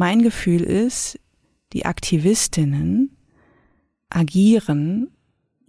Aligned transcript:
Mein 0.00 0.22
Gefühl 0.22 0.62
ist, 0.62 1.18
die 1.72 1.84
Aktivistinnen 1.84 3.16
agieren 4.10 5.10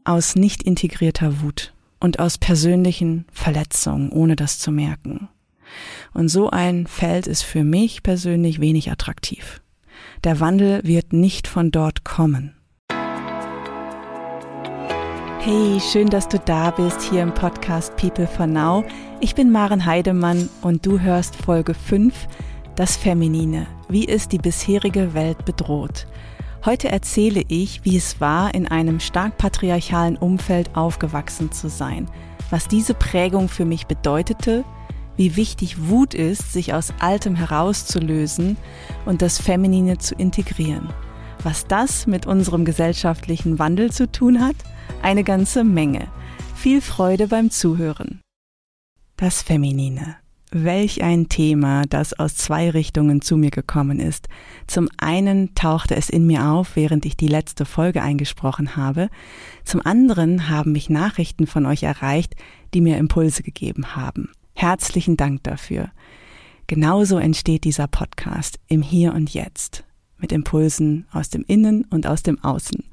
aus 0.04 0.36
nicht 0.36 0.62
integrierter 0.62 1.42
Wut 1.42 1.74
und 1.99 2.20
aus 2.20 2.38
persönlichen 2.38 3.26
Verletzungen, 3.31 4.12
ohne 4.12 4.36
das 4.36 4.60
zu 4.60 4.71
merken. 4.71 5.29
Und 6.13 6.28
so 6.28 6.52
ein 6.52 6.86
Feld 6.86 7.26
ist 7.26 7.42
für 7.42 7.63
mich 7.63 8.04
persönlich 8.04 8.62
wenig 8.62 8.92
attraktiv. 8.92 9.62
Der 10.23 10.39
Wandel 10.39 10.81
wird 10.83 11.11
nicht 11.11 11.47
von 11.47 11.71
dort 11.71 12.03
kommen. 12.03 12.53
Hey, 15.39 15.79
schön, 15.79 16.07
dass 16.07 16.27
du 16.27 16.38
da 16.38 16.70
bist 16.70 17.02
hier 17.02 17.23
im 17.23 17.34
Podcast 17.34 17.98
People 17.98 18.27
for 18.27 18.45
Now. 18.45 18.85
Ich 19.21 19.34
bin 19.34 19.52
Maren 19.52 19.88
Heidemann 19.88 20.49
und 20.61 20.85
du 20.85 20.99
hörst 20.99 21.35
Folge 21.35 21.73
5, 21.73 22.27
das 22.80 22.95
Feminine. 22.95 23.67
Wie 23.89 24.05
ist 24.05 24.31
die 24.31 24.38
bisherige 24.38 25.13
Welt 25.13 25.43
bedroht? 25.43 26.07
Heute 26.63 26.87
erzähle 26.87 27.43
ich, 27.49 27.83
wie 27.83 27.97
es 27.97 28.21
war, 28.21 28.55
in 28.55 28.70
einem 28.70 29.01
stark 29.01 29.37
patriarchalen 29.37 30.15
Umfeld 30.15 30.77
aufgewachsen 30.77 31.51
zu 31.51 31.67
sein, 31.67 32.09
was 32.49 32.70
diese 32.70 32.93
Prägung 32.93 33.49
für 33.49 33.65
mich 33.65 33.87
bedeutete, 33.87 34.63
wie 35.17 35.35
wichtig 35.35 35.89
Wut 35.89 36.13
ist, 36.13 36.53
sich 36.53 36.73
aus 36.73 36.93
Altem 37.01 37.35
herauszulösen 37.35 38.55
und 39.05 39.21
das 39.21 39.41
Feminine 39.41 39.98
zu 39.98 40.15
integrieren. 40.15 40.87
Was 41.43 41.67
das 41.67 42.07
mit 42.07 42.27
unserem 42.27 42.63
gesellschaftlichen 42.63 43.59
Wandel 43.59 43.91
zu 43.91 44.09
tun 44.09 44.39
hat? 44.39 44.55
Eine 45.01 45.25
ganze 45.25 45.65
Menge. 45.65 46.07
Viel 46.55 46.79
Freude 46.79 47.27
beim 47.27 47.51
Zuhören. 47.51 48.21
Das 49.17 49.41
Feminine. 49.41 50.15
Welch 50.52 51.03
ein 51.03 51.30
Thema, 51.30 51.84
das 51.88 52.13
aus 52.13 52.35
zwei 52.35 52.71
Richtungen 52.71 53.21
zu 53.21 53.38
mir 53.38 53.52
gekommen 53.52 53.99
ist. 53.99 54.27
Zum 54.66 54.90
einen 54.98 55.53
tauchte 55.53 55.95
es 55.95 56.09
in 56.09 56.26
mir 56.26 56.48
auf, 56.48 56.76
während 56.76 57.05
ich 57.05 57.16
die 57.16 57.27
letzte 57.27 57.66
Folge 57.66 58.01
eingesprochen 58.01 58.76
habe. 58.76 59.10
Zum 59.63 59.85
anderen 59.85 60.49
haben 60.49 60.71
mich 60.71 60.90
Nachrichten 60.90 61.46
von 61.46 61.68
euch 61.68 61.84
erreicht, 61.84 62.35
die 62.73 62.82
mir 62.82 62.98
Impulse 62.98 63.43
gegeben 63.43 63.96
haben. 63.96 64.32
Herzlichen 64.56 65.18
Dank 65.18 65.44
dafür. 65.44 65.92
Genauso 66.66 67.18
entsteht 67.18 67.64
dieser 67.64 67.88
Podcast 67.88 68.60
im 68.68 68.82
Hier 68.82 69.14
und 69.14 69.34
Jetzt 69.34 69.84
mit 70.18 70.32
Impulsen 70.32 71.06
aus 71.12 71.30
dem 71.30 71.44
Innen 71.48 71.86
und 71.86 72.08
aus 72.08 72.23
dem 72.23 72.44
Außen. 72.44 72.84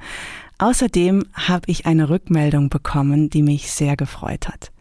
Außerdem 0.58 1.25
habe 1.34 1.70
ich 1.70 1.86
eine 1.86 2.08
Rückmeldung 2.08 2.70
bekommen, 2.70 3.28
die 3.30 3.42
mich 3.42 3.70
sehr 3.70 3.97
gefreut 3.97 4.48
hat. 4.48 4.73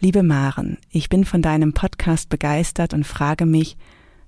Liebe 0.00 0.22
Maren, 0.22 0.78
ich 0.92 1.08
bin 1.08 1.24
von 1.24 1.42
deinem 1.42 1.72
Podcast 1.72 2.28
begeistert 2.28 2.94
und 2.94 3.04
frage 3.04 3.46
mich, 3.46 3.76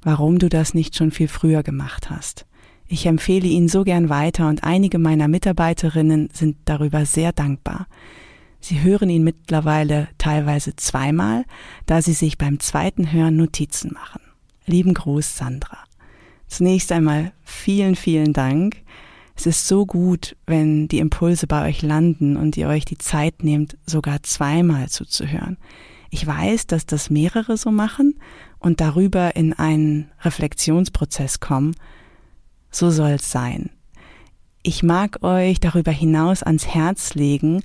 warum 0.03 0.41
du 0.41 0.49
das 0.49 0.75
nicht 0.75 0.97
schon 0.97 1.13
viel 1.13 1.29
früher 1.29 1.63
gemacht 1.63 2.11
hast. 2.11 2.45
Ich 2.89 3.07
empfehle 3.07 3.47
ihn 3.47 3.69
so 3.69 3.85
gern 3.85 4.09
weiter 4.09 4.49
und 4.49 4.65
einige 4.65 4.99
meiner 4.99 5.29
Mitarbeiterinnen 5.29 6.29
sind 6.33 6.57
darüber 6.65 7.07
sehr 7.07 7.31
dankbar. 7.31 7.87
Sie 8.59 8.83
hören 8.83 9.11
ihn 9.11 9.23
mittlerweile 9.23 10.09
teilweise 10.19 10.75
zweimal, 10.75 11.45
da 11.87 12.03
sie 12.03 12.15
sich 12.15 12.37
beim 12.37 12.59
zweiten 12.59 13.13
Hören 13.13 13.37
Notizen 13.37 13.93
machen. 13.93 14.23
Lieben 14.67 14.93
Gruß, 14.93 15.37
Sandra. 15.37 15.79
Zunächst 16.49 16.91
einmal 16.91 17.31
vielen, 17.45 17.95
vielen 17.95 18.33
Dank. 18.33 18.79
Es 19.41 19.47
ist 19.47 19.69
so 19.69 19.87
gut, 19.87 20.37
wenn 20.45 20.87
die 20.87 20.99
Impulse 20.99 21.47
bei 21.47 21.67
euch 21.67 21.81
landen 21.81 22.37
und 22.37 22.59
ihr 22.59 22.69
euch 22.69 22.85
die 22.85 22.99
Zeit 22.99 23.43
nehmt, 23.43 23.79
sogar 23.87 24.23
zweimal 24.23 24.91
zuzuhören. 24.91 25.57
Ich 26.11 26.27
weiß, 26.27 26.67
dass 26.67 26.85
das 26.85 27.09
mehrere 27.09 27.57
so 27.57 27.71
machen 27.71 28.21
und 28.59 28.83
darüber 28.83 29.37
in 29.37 29.55
einen 29.55 30.11
Reflexionsprozess 30.21 31.41
kommen. 31.41 31.75
So 32.71 32.91
soll 32.91 33.13
es 33.13 33.31
sein. 33.31 33.71
Ich 34.63 34.83
mag 34.83 35.25
euch 35.25 35.59
darüber 35.59 35.91
hinaus 35.91 36.43
ans 36.43 36.67
Herz 36.67 37.15
legen, 37.15 37.63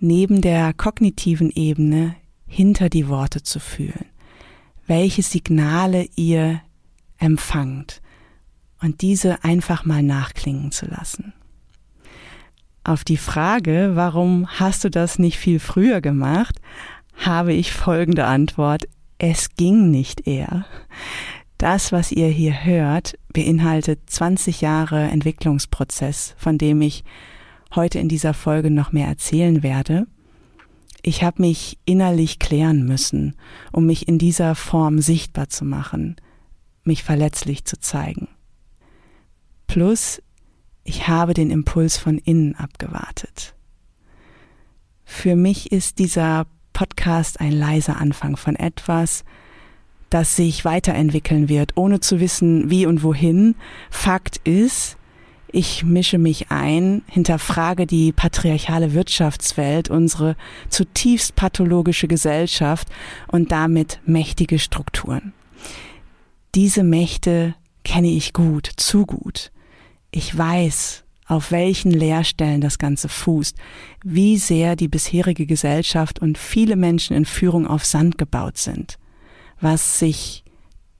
neben 0.00 0.40
der 0.40 0.74
kognitiven 0.74 1.52
Ebene 1.52 2.16
hinter 2.48 2.88
die 2.88 3.06
Worte 3.06 3.44
zu 3.44 3.60
fühlen. 3.60 4.06
Welche 4.88 5.22
Signale 5.22 6.08
ihr 6.16 6.62
empfangt 7.18 8.01
und 8.82 9.00
diese 9.00 9.44
einfach 9.44 9.84
mal 9.84 10.02
nachklingen 10.02 10.72
zu 10.72 10.86
lassen. 10.86 11.32
Auf 12.84 13.04
die 13.04 13.16
Frage, 13.16 13.92
warum 13.94 14.48
hast 14.48 14.84
du 14.84 14.90
das 14.90 15.18
nicht 15.18 15.38
viel 15.38 15.60
früher 15.60 16.00
gemacht, 16.00 16.60
habe 17.14 17.52
ich 17.52 17.72
folgende 17.72 18.26
Antwort. 18.26 18.88
Es 19.18 19.54
ging 19.54 19.90
nicht 19.90 20.26
eher. 20.26 20.66
Das, 21.58 21.92
was 21.92 22.10
ihr 22.10 22.26
hier 22.26 22.64
hört, 22.64 23.16
beinhaltet 23.32 24.00
20 24.06 24.62
Jahre 24.62 25.02
Entwicklungsprozess, 25.02 26.34
von 26.36 26.58
dem 26.58 26.82
ich 26.82 27.04
heute 27.72 28.00
in 28.00 28.08
dieser 28.08 28.34
Folge 28.34 28.70
noch 28.70 28.90
mehr 28.90 29.06
erzählen 29.06 29.62
werde. 29.62 30.08
Ich 31.02 31.22
habe 31.22 31.42
mich 31.42 31.78
innerlich 31.84 32.40
klären 32.40 32.84
müssen, 32.84 33.36
um 33.70 33.86
mich 33.86 34.08
in 34.08 34.18
dieser 34.18 34.56
Form 34.56 35.00
sichtbar 35.00 35.48
zu 35.48 35.64
machen, 35.64 36.16
mich 36.82 37.04
verletzlich 37.04 37.64
zu 37.64 37.78
zeigen. 37.78 38.26
Plus, 39.72 40.20
ich 40.84 41.08
habe 41.08 41.32
den 41.32 41.50
Impuls 41.50 41.96
von 41.96 42.18
innen 42.18 42.54
abgewartet. 42.56 43.54
Für 45.02 45.34
mich 45.34 45.72
ist 45.72 45.98
dieser 45.98 46.46
Podcast 46.74 47.40
ein 47.40 47.52
leiser 47.52 47.96
Anfang 47.96 48.36
von 48.36 48.54
etwas, 48.54 49.24
das 50.10 50.36
sich 50.36 50.66
weiterentwickeln 50.66 51.48
wird, 51.48 51.72
ohne 51.78 52.00
zu 52.00 52.20
wissen, 52.20 52.68
wie 52.68 52.84
und 52.84 53.02
wohin. 53.02 53.54
Fakt 53.88 54.46
ist, 54.46 54.98
ich 55.50 55.84
mische 55.84 56.18
mich 56.18 56.50
ein, 56.50 57.00
hinterfrage 57.06 57.86
die 57.86 58.12
patriarchale 58.12 58.92
Wirtschaftswelt, 58.92 59.88
unsere 59.88 60.36
zutiefst 60.68 61.34
pathologische 61.34 62.08
Gesellschaft 62.08 62.88
und 63.28 63.52
damit 63.52 64.00
mächtige 64.04 64.58
Strukturen. 64.58 65.32
Diese 66.54 66.84
Mächte 66.84 67.54
kenne 67.84 68.08
ich 68.08 68.34
gut, 68.34 68.70
zu 68.76 69.06
gut. 69.06 69.50
Ich 70.14 70.36
weiß, 70.36 71.04
auf 71.26 71.50
welchen 71.50 71.90
Leerstellen 71.90 72.60
das 72.60 72.76
Ganze 72.76 73.08
fußt, 73.08 73.56
wie 74.04 74.36
sehr 74.36 74.76
die 74.76 74.88
bisherige 74.88 75.46
Gesellschaft 75.46 76.18
und 76.18 76.36
viele 76.36 76.76
Menschen 76.76 77.16
in 77.16 77.24
Führung 77.24 77.66
auf 77.66 77.86
Sand 77.86 78.18
gebaut 78.18 78.58
sind, 78.58 78.98
was 79.58 79.98
sich 79.98 80.44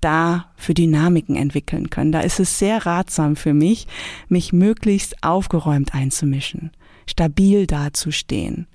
da 0.00 0.50
für 0.56 0.72
Dynamiken 0.72 1.36
entwickeln 1.36 1.90
können. 1.90 2.10
Da 2.10 2.20
ist 2.20 2.40
es 2.40 2.58
sehr 2.58 2.86
ratsam 2.86 3.36
für 3.36 3.52
mich, 3.52 3.86
mich 4.28 4.54
möglichst 4.54 5.22
aufgeräumt 5.22 5.94
einzumischen, 5.94 6.70
stabil 7.06 7.66
dazustehen. 7.66 8.66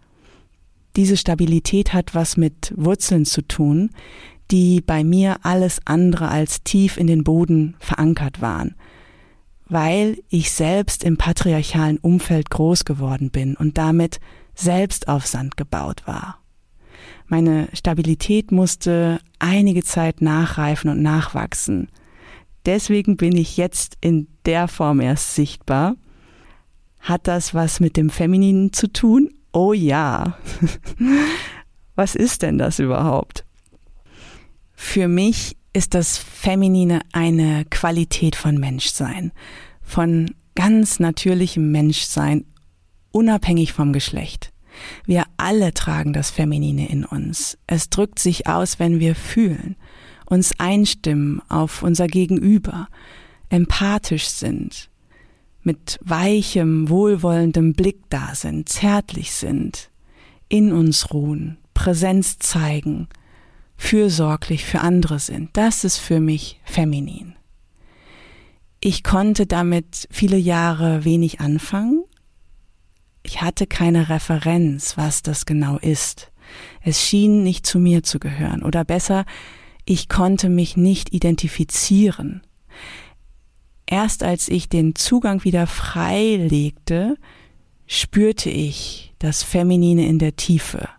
Diese 0.95 1.17
Stabilität 1.17 1.93
hat 1.93 2.13
was 2.13 2.37
mit 2.37 2.73
Wurzeln 2.77 3.25
zu 3.25 3.41
tun, 3.41 3.89
die 4.51 4.81
bei 4.81 5.03
mir 5.03 5.37
alles 5.41 5.81
andere 5.85 6.29
als 6.29 6.61
tief 6.63 6.95
in 6.95 7.07
den 7.07 7.23
Boden 7.23 7.75
verankert 7.79 8.39
waren 8.39 8.75
weil 9.69 10.17
ich 10.29 10.51
selbst 10.51 11.03
im 11.03 11.17
patriarchalen 11.17 11.97
Umfeld 11.97 12.50
groß 12.50 12.85
geworden 12.85 13.31
bin 13.31 13.55
und 13.55 13.78
damit 13.78 14.19
selbst 14.55 15.07
auf 15.07 15.28
Sand 15.28 15.57
gebaut 15.57 16.03
war. 16.05 16.39
Meine 17.28 17.67
Stabilität 17.73 18.51
musste 18.51 19.19
einige 19.39 19.83
Zeit 19.83 20.22
nachreifen 20.22 20.89
und 20.89 21.01
nachwachsen. 21.01 21.89
Deswegen 22.66 23.17
bin 23.17 23.35
ich 23.35 23.57
jetzt 23.57 23.97
in 24.01 24.28
der 24.45 24.67
Form 24.67 25.01
erst 25.01 25.35
sichtbar. 25.35 25.95
Hat 26.99 27.28
das 27.28 27.53
was 27.53 27.79
mit 27.79 27.97
dem 27.97 28.09
Femininen 28.09 28.73
zu 28.73 28.88
tun? 28.91 29.29
Oh 29.51 29.73
ja. 29.73 30.38
was 31.95 32.16
ist 32.16 32.41
denn 32.41 32.57
das 32.57 32.79
überhaupt? 32.79 33.45
Für 34.73 35.07
mich 35.07 35.56
ist 35.73 35.94
das 35.94 36.17
Feminine 36.17 37.01
eine 37.11 37.66
Qualität 37.69 38.35
von 38.35 38.57
Menschsein, 38.57 39.31
von 39.81 40.34
ganz 40.55 40.99
natürlichem 40.99 41.72
Menschsein, 41.72 42.46
unabhängig 43.11 43.73
vom 43.73 43.93
Geschlecht. 43.93 44.52
Wir 45.05 45.25
alle 45.37 45.73
tragen 45.73 46.14
das 46.14 46.29
Feminine 46.29 46.90
in 46.90 47.05
uns. 47.05 47.58
Es 47.67 47.90
drückt 47.90 48.19
sich 48.19 48.47
aus, 48.47 48.79
wenn 48.79 48.99
wir 48.99 49.16
fühlen, 49.16 49.75
uns 50.25 50.53
einstimmen 50.59 51.41
auf 51.49 51.84
unser 51.84 52.08
Gegenüber, 52.08 52.87
empathisch 53.49 54.28
sind, 54.28 54.90
mit 55.64 55.99
weichem, 56.02 56.90
wohlwollendem 56.90 57.73
Blick 57.73 58.02
da 58.09 58.35
sind, 58.35 58.69
zärtlich 58.69 59.31
sind, 59.34 59.90
in 60.49 60.72
uns 60.72 61.14
ruhen, 61.14 61.58
Präsenz 61.73 62.40
zeigen, 62.40 63.08
fürsorglich 63.78 64.66
für 64.66 64.82
andere 64.82 65.20
sind. 65.20 65.50
Das 65.53 65.84
ist 65.84 65.97
für 65.97 66.20
mich 66.20 66.59
feminin. 66.66 67.35
Ich 68.79 69.03
konnte 69.03 69.46
damit 69.47 70.08
viele 70.12 70.38
Jahre 70.38 71.03
wenig 71.06 71.40
anfangen. 71.40 72.03
Ich 73.24 73.41
hatte 73.41 73.68
keine 73.68 74.09
Referenz, 74.09 74.97
was 74.97 75.22
das 75.22 75.46
genau 75.46 75.78
ist. 75.78 76.32
Es 76.82 77.03
schien 77.03 77.44
nicht 77.44 77.66
zu 77.66 77.79
mir 77.79 78.03
zu 78.03 78.20
gehören. 78.20 78.64
Oder 78.64 78.85
besser, 78.85 79.26
ich 79.85 80.09
konnte 80.09 80.50
mich 80.50 80.78
nicht 80.78 81.14
identifizieren. 81.14 82.41
erst 83.85 84.22
als 84.22 84.50
ich 84.50 84.68
den 84.68 84.96
Zugang 84.96 85.46
wieder 85.46 85.66
frei 85.66 86.35
legte, 86.35 87.18
spürte 87.88 88.50
ich 88.50 89.14
das 89.18 89.44
Feminine 89.44 90.08
in 90.08 90.20
der 90.20 90.35
Tiefe, 90.35 90.90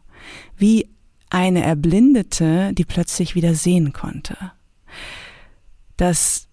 wie 0.56 0.88
eine 1.30 1.62
Erblindete, 1.62 2.72
die 2.74 2.84
plötzlich 2.84 3.34
wieder 3.34 3.54
sehen 3.54 3.92
konnte. 3.92 4.36
Dass 5.96 6.48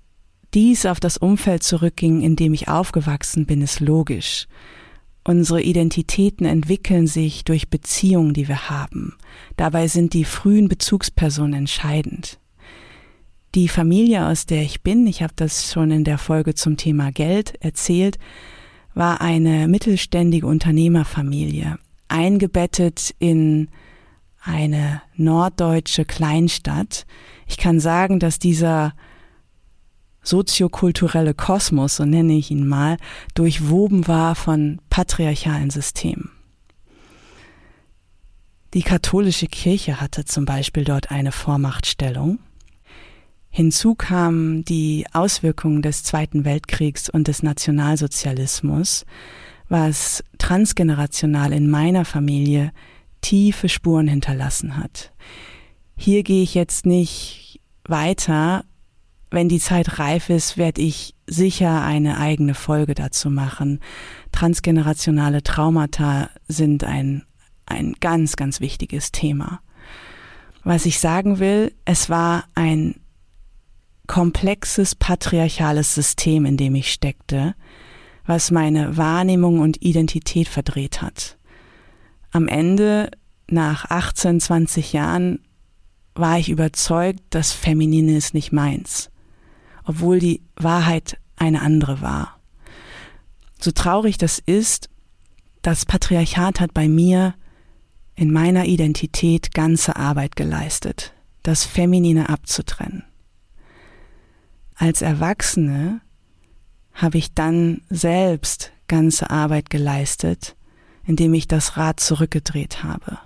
dies 0.54 0.86
auf 0.86 1.00
das 1.00 1.18
Umfeld 1.18 1.64
zurückging, 1.64 2.22
in 2.22 2.36
dem 2.36 2.54
ich 2.54 2.68
aufgewachsen 2.68 3.46
bin, 3.46 3.62
ist 3.62 3.80
logisch. 3.80 4.48
Unsere 5.24 5.62
Identitäten 5.62 6.46
entwickeln 6.46 7.08
sich 7.08 7.44
durch 7.44 7.70
Beziehungen, 7.70 8.34
die 8.34 8.48
wir 8.48 8.70
haben. 8.70 9.16
Dabei 9.58 9.88
sind 9.88 10.14
die 10.14 10.24
frühen 10.24 10.68
Bezugspersonen 10.68 11.54
entscheidend. 11.54 12.40
Die 13.56 13.68
Familie, 13.68 14.28
aus 14.28 14.46
der 14.46 14.62
ich 14.62 14.82
bin, 14.84 15.08
ich 15.08 15.24
habe 15.24 15.34
das 15.36 15.72
schon 15.72 15.90
in 15.90 16.04
der 16.04 16.18
Folge 16.18 16.54
zum 16.54 16.78
Thema 16.78 17.12
Geld 17.12 17.56
erzählt, 17.62 18.20
war 18.94 19.20
eine 19.20 19.68
mittelständige 19.68 20.46
Unternehmerfamilie, 20.46 21.80
eingebettet 22.08 23.16
in 23.18 23.70
eine 24.46 25.02
norddeutsche 25.16 26.06
Kleinstadt. 26.06 27.06
Ich 27.48 27.58
kann 27.58 27.80
sagen, 27.80 28.20
dass 28.20 28.40
dieser 28.40 28.94
soziokulturelle 30.24 31.34
Kosmos, 31.34 31.98
so 31.98 32.06
nenne 32.06 32.34
ich 32.34 32.52
ihn 32.52 32.68
mal, 32.68 32.98
durchwoben 33.34 34.08
war 34.08 34.36
von 34.36 34.80
patriarchalen 34.90 35.70
Systemen. 35.70 36.32
Die 38.74 38.84
katholische 38.84 39.48
Kirche 39.48 40.02
hatte 40.02 40.26
zum 40.26 40.46
Beispiel 40.46 40.84
dort 40.84 41.12
eine 41.12 41.32
Vormachtstellung. 41.32 42.40
Hinzu 43.50 43.96
kamen 43.96 44.66
die 44.66 45.06
Auswirkungen 45.14 45.82
des 45.82 46.04
Zweiten 46.04 46.44
Weltkriegs 46.44 47.10
und 47.10 47.30
des 47.30 47.42
Nationalsozialismus, 47.42 49.06
was 49.70 50.24
transgenerational 50.38 51.54
in 51.54 51.70
meiner 51.70 52.04
Familie 52.04 52.74
tiefe 53.26 53.70
Spuren 53.70 54.08
hinterlassen 54.08 54.78
hat. 54.78 55.12
Hier 55.96 56.24
gehe 56.24 56.44
ich 56.44 56.54
jetzt 56.56 56.86
nicht 56.86 57.60
weiter 57.88 58.66
wenn 59.36 59.50
die 59.50 59.60
Zeit 59.60 60.00
reif 60.00 60.30
ist, 60.30 60.58
werde 60.58 60.82
ich 60.82 61.14
sicher 61.28 61.84
eine 61.84 62.18
eigene 62.20 62.54
Folge 62.54 62.96
dazu 62.96 63.30
machen. 63.30 63.82
Transgenerationale 64.32 65.44
Traumata 65.44 66.30
sind 66.48 66.86
ein, 66.86 67.24
ein 67.66 67.96
ganz, 68.00 68.38
ganz 68.38 68.62
wichtiges 68.62 69.12
Thema. 69.12 69.60
Was 70.64 70.86
ich 70.86 71.00
sagen 71.00 71.40
will, 71.40 71.74
es 71.84 72.10
war 72.10 72.46
ein 72.56 73.02
komplexes 74.08 74.96
patriarchales 74.96 75.94
System, 75.94 76.46
in 76.46 76.56
dem 76.56 76.74
ich 76.76 76.92
steckte, 76.92 77.56
was 78.26 78.52
meine 78.52 78.96
Wahrnehmung 78.96 79.60
und 79.60 79.82
Identität 79.82 80.48
verdreht 80.48 81.02
hat. 81.02 81.35
Am 82.36 82.48
Ende, 82.48 83.12
nach 83.50 83.86
18, 83.86 84.40
20 84.40 84.94
Jahren, 84.94 85.40
war 86.16 86.38
ich 86.38 86.50
überzeugt, 86.50 87.22
das 87.30 87.52
Feminine 87.52 88.18
ist 88.18 88.34
nicht 88.34 88.52
meins 88.52 89.10
obwohl 89.86 90.20
die 90.20 90.42
Wahrheit 90.56 91.18
eine 91.38 91.62
andere 91.62 92.02
war. 92.02 92.40
So 93.60 93.72
traurig 93.72 94.18
das 94.18 94.40
ist, 94.40 94.90
das 95.62 95.86
Patriarchat 95.86 96.60
hat 96.60 96.74
bei 96.74 96.90
mir 96.90 97.36
in 98.16 98.32
meiner 98.32 98.66
Identität 98.66 99.54
ganze 99.54 99.96
Arbeit 99.96 100.36
geleistet, 100.36 101.14
das 101.44 101.64
Feminine 101.64 102.30
abzutrennen. 102.30 103.04
Als 104.76 105.02
Erwachsene 105.02 106.02
habe 106.94 107.18
ich 107.18 107.34
dann 107.34 107.82
selbst 107.90 108.72
ganze 108.88 109.30
Arbeit 109.30 109.70
geleistet, 109.70 110.56
indem 111.06 111.34
ich 111.34 111.48
das 111.48 111.78
Rad 111.78 112.00
zurückgedreht 112.00 112.84
habe, 112.84 113.18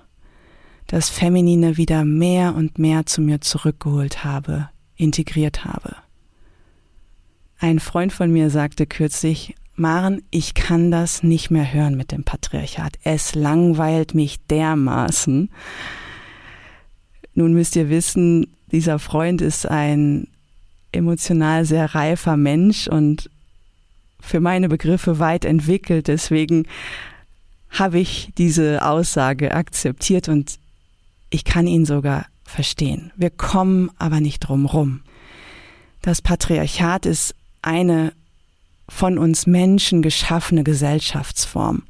das 0.87 1.09
Feminine 1.09 1.77
wieder 1.77 2.03
mehr 2.05 2.55
und 2.55 2.79
mehr 2.79 3.05
zu 3.05 3.21
mir 3.21 3.41
zurückgeholt 3.41 4.23
habe, 4.23 4.69
integriert 4.95 5.65
habe. 5.65 5.95
Ein 7.59 7.79
Freund 7.79 8.13
von 8.13 8.31
mir 8.31 8.49
sagte 8.49 8.87
kürzlich, 8.87 9.55
Maren, 9.75 10.23
ich 10.29 10.55
kann 10.55 10.91
das 10.91 11.23
nicht 11.23 11.51
mehr 11.51 11.73
hören 11.73 11.95
mit 11.95 12.11
dem 12.11 12.23
Patriarchat. 12.23 12.97
Es 13.03 13.33
langweilt 13.33 14.13
mich 14.13 14.39
dermaßen. 14.47 15.49
Nun 17.33 17.53
müsst 17.53 17.77
ihr 17.77 17.89
wissen, 17.89 18.57
dieser 18.71 18.99
Freund 18.99 19.41
ist 19.41 19.65
ein 19.65 20.27
emotional 20.91 21.63
sehr 21.65 21.95
reifer 21.95 22.35
Mensch 22.35 22.87
und 22.87 23.29
für 24.19 24.41
meine 24.41 24.67
Begriffe 24.67 25.19
weit 25.19 25.45
entwickelt. 25.45 26.07
Deswegen 26.07 26.65
habe 27.69 28.00
ich 28.00 28.31
diese 28.38 28.86
Aussage 28.86 29.54
akzeptiert 29.54 30.27
und 30.30 30.60
ich 31.30 31.44
kann 31.44 31.68
ihn 31.68 31.86
sogar 31.86 32.25
verstehen. 32.44 33.12
Wir 33.16 33.30
kommen 33.30 33.92
aber 33.98 34.19
nicht 34.19 34.39
drum 34.39 34.66
rum. 34.66 35.01
Das 36.01 36.21
Patriarchat 36.21 37.06
ist 37.06 37.36
eine 37.62 38.13
von 38.88 39.18
uns 39.18 39.45
Menschen 39.45 40.01
geschaffene 40.01 40.63
Gesellschaftsform 40.63 41.83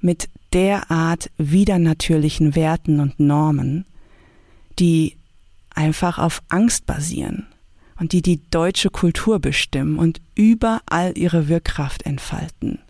mit 0.00 0.28
derart 0.52 1.30
widernatürlichen 1.36 2.56
Werten 2.56 2.98
und 2.98 3.20
Normen, 3.20 3.86
die 4.78 5.16
einfach 5.74 6.18
auf 6.18 6.42
Angst 6.48 6.86
basieren 6.86 7.46
und 8.00 8.12
die 8.12 8.22
die 8.22 8.40
deutsche 8.50 8.90
Kultur 8.90 9.38
bestimmen 9.38 9.98
und 9.98 10.20
überall 10.34 11.16
ihre 11.16 11.48
Wirkkraft 11.48 12.04
entfalten. 12.04 12.80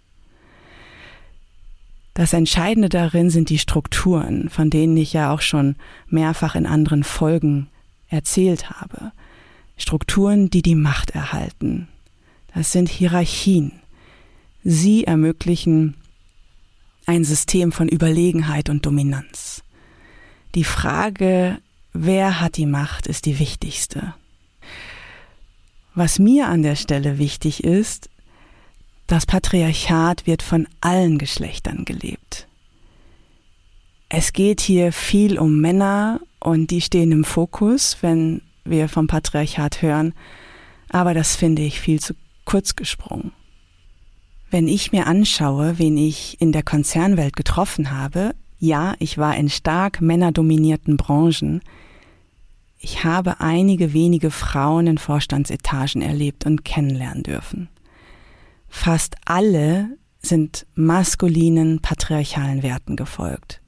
Das 2.21 2.35
Entscheidende 2.35 2.91
darin 2.91 3.31
sind 3.31 3.49
die 3.49 3.59
Strukturen, 3.59 4.51
von 4.51 4.69
denen 4.69 4.95
ich 4.99 5.15
ja 5.15 5.33
auch 5.33 5.41
schon 5.41 5.77
mehrfach 6.07 6.55
in 6.55 6.67
anderen 6.67 7.03
Folgen 7.03 7.71
erzählt 8.11 8.69
habe. 8.69 9.13
Strukturen, 9.79 10.51
die 10.51 10.61
die 10.61 10.75
Macht 10.75 11.13
erhalten, 11.13 11.89
das 12.55 12.73
sind 12.73 12.91
Hierarchien. 12.91 13.73
Sie 14.63 15.05
ermöglichen 15.05 15.95
ein 17.07 17.25
System 17.25 17.73
von 17.73 17.89
Überlegenheit 17.89 18.69
und 18.69 18.85
Dominanz. 18.85 19.63
Die 20.55 20.65
Frage, 20.65 21.57
wer 21.95 22.39
hat 22.39 22.59
die 22.59 22.67
Macht, 22.67 23.07
ist 23.07 23.25
die 23.25 23.39
wichtigste. 23.39 24.13
Was 25.95 26.19
mir 26.19 26.49
an 26.49 26.63
der 26.63 26.77
Stelle 26.77 27.17
wichtig 27.17 27.65
ist, 27.65 28.11
das 29.11 29.27
Patriarchat 29.27 30.27
wird 30.29 30.41
von 30.41 30.69
allen 30.81 31.19
Geschlechtern 31.19 31.85
gelebt. 31.85 32.47
Es 34.09 34.33
geht 34.33 34.61
hier 34.61 34.93
viel 34.93 35.39
um 35.39 35.61
Männer 35.61 36.21
und 36.39 36.71
die 36.71 36.81
stehen 36.81 37.11
im 37.11 37.25
Fokus, 37.25 37.99
wenn 38.03 38.43
wir 38.65 38.89
vom 38.89 39.09
Patriarchat 39.09 39.83
hören, 39.83 40.15
aber 40.91 41.13
das 41.13 41.35
finde 41.35 41.63
ich 41.63 41.81
viel 41.81 41.99
zu 41.99 42.15
kurz 42.45 42.77
gesprungen. 42.77 43.33
Wenn 44.49 44.69
ich 44.69 44.93
mir 44.93 45.09
anschaue, 45.09 45.79
wen 45.79 45.97
ich 45.97 46.41
in 46.41 46.53
der 46.53 46.63
Konzernwelt 46.63 47.35
getroffen 47.35 47.91
habe, 47.91 48.35
ja, 48.61 48.95
ich 49.01 49.19
war 49.19 49.37
in 49.37 49.49
stark 49.49 50.01
männerdominierten 50.01 50.97
Branchen, 50.97 51.63
ich 52.79 53.03
habe 53.05 53.41
einige 53.41 53.93
wenige 53.93 54.31
Frauen 54.31 54.87
in 54.87 54.99
Vorstandsetagen 54.99 56.01
erlebt 56.01 56.47
und 56.47 56.65
kennenlernen 56.65 57.25
dürfen. 57.25 57.69
Fast 58.71 59.17
alle 59.27 59.99
sind 60.23 60.67
maskulinen 60.75 61.81
patriarchalen 61.81 62.63
Werten 62.63 62.97
gefolgt, 62.97 63.61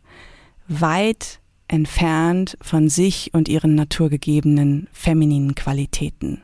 weit 0.68 1.40
entfernt 1.68 2.56
von 2.62 2.88
sich 2.88 3.34
und 3.34 3.48
ihren 3.48 3.74
naturgegebenen 3.74 4.88
femininen 4.92 5.54
Qualitäten. 5.54 6.42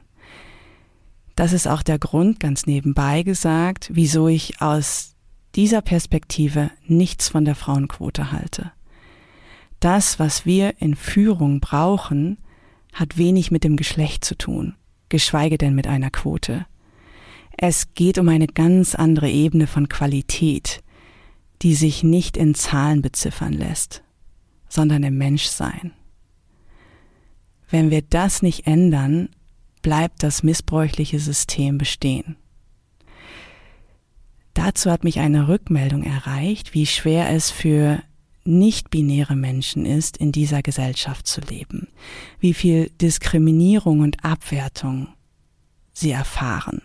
Das 1.37 1.53
ist 1.53 1.69
auch 1.69 1.83
der 1.83 1.99
Grund, 1.99 2.41
ganz 2.41 2.67
nebenbei 2.67 3.23
gesagt, 3.23 3.91
wieso 3.93 4.27
ich 4.27 4.61
aus 4.61 5.15
dieser 5.55 5.83
Perspektive 5.83 6.71
nichts 6.87 7.29
von 7.29 7.45
der 7.45 7.55
Frauenquote 7.55 8.33
halte. 8.33 8.73
Das, 9.81 10.19
was 10.19 10.45
wir 10.45 10.81
in 10.83 10.97
Führung 10.97 11.61
brauchen, 11.61 12.39
hat 12.93 13.17
wenig 13.17 13.51
mit 13.51 13.63
dem 13.63 13.77
Geschlecht 13.77 14.25
zu 14.25 14.37
tun, 14.37 14.75
geschweige 15.09 15.59
denn 15.59 15.75
mit 15.75 15.87
einer 15.87 16.11
Quote. 16.11 16.67
Es 17.61 17.93
geht 17.95 18.19
um 18.19 18.29
eine 18.29 18.47
ganz 18.47 18.95
andere 18.95 19.29
Ebene 19.29 19.67
von 19.67 19.89
Qualität, 19.89 20.81
die 21.61 21.75
sich 21.75 22.05
nicht 22.05 22.37
in 22.37 22.55
Zahlen 22.55 23.03
beziffern 23.03 23.53
lässt, 23.53 24.05
sondern 24.69 25.03
im 25.03 25.19
Menschsein. 25.19 25.93
Wenn 27.69 27.91
wir 27.91 28.03
das 28.03 28.43
nicht 28.43 28.69
ändern, 28.69 29.31
bleibt 29.83 30.23
das 30.23 30.45
missbräuchliche 30.45 31.19
System 31.19 31.79
bestehen. 31.79 32.37
Dazu 34.55 34.93
hat 34.93 35.03
mich 35.03 35.19
eine 35.19 35.49
Rückmeldung 35.49 36.05
erreicht, 36.05 36.75
wie 36.75 36.87
schwer 36.87 37.29
es 37.31 37.51
für 37.51 38.01
nicht-binäre 38.45 39.35
Menschen 39.35 39.85
ist, 39.85 40.17
in 40.17 40.31
dieser 40.31 40.63
Gesellschaft 40.63 41.27
zu 41.27 41.41
leben, 41.41 41.89
wie 42.39 42.55
viel 42.55 42.89
Diskriminierung 43.01 43.99
und 43.99 44.25
Abwertung 44.25 45.09
sie 45.93 46.13
erfahren. 46.13 46.83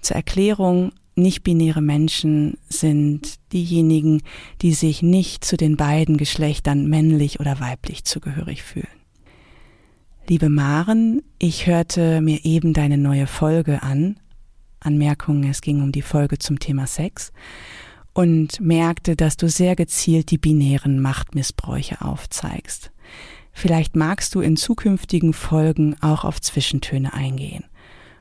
Zur 0.00 0.16
Erklärung, 0.16 0.92
nicht-binäre 1.18 1.82
Menschen 1.82 2.58
sind 2.68 3.34
diejenigen, 3.52 4.22
die 4.62 4.72
sich 4.72 5.02
nicht 5.02 5.44
zu 5.44 5.56
den 5.56 5.76
beiden 5.76 6.16
Geschlechtern 6.16 6.86
männlich 6.88 7.40
oder 7.40 7.60
weiblich 7.60 8.04
zugehörig 8.04 8.62
fühlen. 8.62 8.86
Liebe 10.28 10.48
Maren, 10.48 11.22
ich 11.38 11.66
hörte 11.66 12.20
mir 12.20 12.44
eben 12.44 12.72
deine 12.72 12.98
neue 12.98 13.26
Folge 13.26 13.82
an. 13.82 14.20
Anmerkung, 14.80 15.42
es 15.44 15.60
ging 15.60 15.82
um 15.82 15.90
die 15.90 16.02
Folge 16.02 16.38
zum 16.38 16.60
Thema 16.60 16.86
Sex 16.86 17.32
und 18.12 18.60
merkte, 18.60 19.16
dass 19.16 19.36
du 19.36 19.48
sehr 19.48 19.74
gezielt 19.74 20.30
die 20.30 20.38
binären 20.38 21.00
Machtmissbräuche 21.00 22.00
aufzeigst. 22.00 22.92
Vielleicht 23.52 23.96
magst 23.96 24.34
du 24.34 24.40
in 24.40 24.56
zukünftigen 24.56 25.32
Folgen 25.32 25.96
auch 26.00 26.24
auf 26.24 26.40
Zwischentöne 26.40 27.12
eingehen 27.12 27.64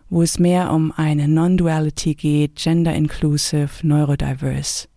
wo 0.10 0.22
es 0.22 0.40
mehr 0.40 0.72
um 0.72 0.92
eine 0.92 1.28
Non-Duality 1.28 2.16
geht, 2.16 2.56
gender-inclusive, 2.56 3.70
neurodiverse. 3.84 4.88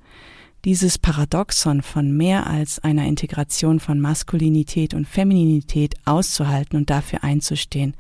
Dieses 0.65 0.99
Paradoxon 0.99 1.83
von 1.83 2.17
mehr 2.17 2.47
als 2.47 2.79
einer 2.81 3.07
Integration 3.07 3.81
von 3.81 3.99
Maskulinität 3.99 4.93
und 4.93 5.09
Femininität 5.09 5.95
auszuhalten 6.05 6.77
und 6.77 6.91
dafür 6.91 7.25
einzustehen, 7.25 7.95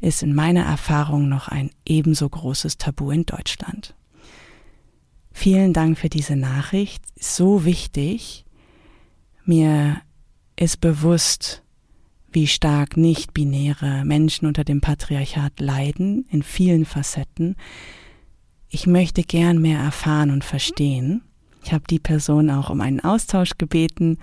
ist 0.00 0.22
in 0.22 0.34
meiner 0.34 0.64
Erfahrung 0.64 1.28
noch 1.28 1.48
ein 1.48 1.70
ebenso 1.84 2.28
großes 2.28 2.78
Tabu 2.78 3.10
in 3.10 3.26
Deutschland. 3.26 3.94
Vielen 5.32 5.72
Dank 5.72 5.98
für 5.98 6.08
diese 6.08 6.36
Nachricht. 6.36 7.02
So 7.18 7.64
wichtig. 7.64 8.44
Mir 9.44 10.00
ist 10.56 10.80
bewusst, 10.80 11.62
wie 12.32 12.46
stark 12.46 12.96
nicht-binäre 12.96 14.04
Menschen 14.04 14.46
unter 14.46 14.64
dem 14.64 14.80
Patriarchat 14.80 15.60
leiden, 15.60 16.26
in 16.30 16.42
vielen 16.42 16.84
Facetten. 16.84 17.56
Ich 18.68 18.86
möchte 18.86 19.22
gern 19.22 19.60
mehr 19.60 19.80
erfahren 19.80 20.30
und 20.30 20.44
verstehen. 20.44 21.22
Ich 21.64 21.72
habe 21.72 21.84
die 21.90 21.98
Person 21.98 22.50
auch 22.50 22.70
um 22.70 22.80
einen 22.80 23.00
Austausch 23.00 23.58
gebeten, 23.58 24.18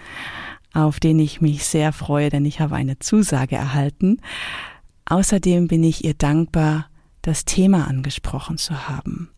auf 0.74 1.00
den 1.00 1.20
ich 1.20 1.42
mich 1.42 1.66
sehr 1.66 1.92
freue, 1.92 2.30
denn 2.30 2.46
ich 2.46 2.60
habe 2.60 2.76
eine 2.76 3.00
Zusage 3.00 3.56
erhalten. 3.56 4.22
Außerdem 5.06 5.68
bin 5.68 5.84
ich 5.84 6.04
ihr 6.04 6.14
dankbar, 6.14 6.90
das 7.22 7.46
Thema 7.46 7.88
angesprochen 7.88 8.58
zu 8.58 8.88
haben. 8.88 9.30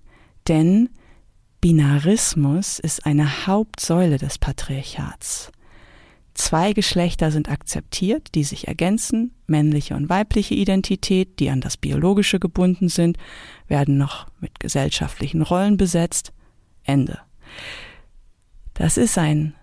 Denn 0.48 0.90
Binarismus 1.62 2.80
ist 2.80 3.06
eine 3.06 3.48
Hauptsäule 3.48 4.18
des 4.18 4.38
Patriarchats. 4.38 5.52
Zwei 6.39 6.72
Geschlechter 6.72 7.31
sind 7.31 7.50
akzeptiert, 7.50 8.29
die 8.34 8.46
sich 8.46 8.69
ergänzen. 8.69 9.36
Männliche 9.46 9.93
und 9.98 10.08
weibliche 10.08 10.55
Identität, 10.55 11.38
die 11.41 11.50
an 11.50 11.60
das 11.60 11.75
Biologische 11.75 12.39
gebunden 12.39 12.88
sind, 12.88 13.17
werden 13.67 13.98
noch 13.98 14.25
mit 14.39 14.58
gesellschaftlichen 14.62 15.41
Rollen 15.41 15.75
besetzt. 15.75 16.31
Ende. 16.86 17.19
Das 18.74 18.96
ist 18.96 19.17
ein 19.17 19.53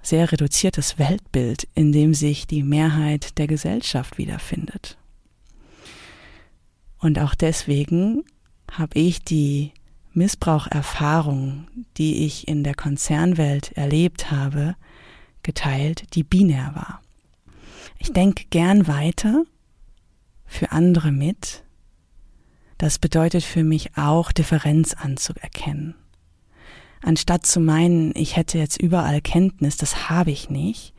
sehr 0.00 0.30
reduziertes 0.30 1.00
Weltbild, 1.00 1.66
in 1.74 1.90
dem 1.90 2.14
sich 2.14 2.46
die 2.46 2.62
Mehrheit 2.62 3.36
der 3.36 3.48
Gesellschaft 3.48 4.18
wiederfindet. 4.18 4.96
Und 7.00 7.18
auch 7.18 7.34
deswegen 7.34 8.22
habe 8.70 8.96
ich 9.00 9.24
die 9.24 9.72
Missbraucherfahrung, 10.12 11.66
die 11.96 12.24
ich 12.24 12.46
in 12.46 12.62
der 12.62 12.76
Konzernwelt 12.76 13.72
erlebt 13.72 14.30
habe, 14.30 14.76
geteilt, 15.48 16.14
die 16.14 16.24
binär 16.24 16.72
war. 16.74 17.00
Ich 17.98 18.12
denke 18.12 18.44
gern 18.50 18.86
weiter 18.86 19.44
für 20.44 20.72
andere 20.72 21.10
mit. 21.10 21.64
Das 22.76 22.98
bedeutet 22.98 23.44
für 23.44 23.64
mich 23.64 23.96
auch, 23.96 24.30
Differenz 24.30 24.92
anzuerkennen. 24.92 25.94
Anstatt 27.00 27.46
zu 27.46 27.60
meinen, 27.60 28.12
ich 28.14 28.36
hätte 28.36 28.58
jetzt 28.58 28.78
überall 28.78 29.22
Kenntnis, 29.22 29.78
das 29.78 30.10
habe 30.10 30.32
ich 30.32 30.50
nicht. 30.50 30.92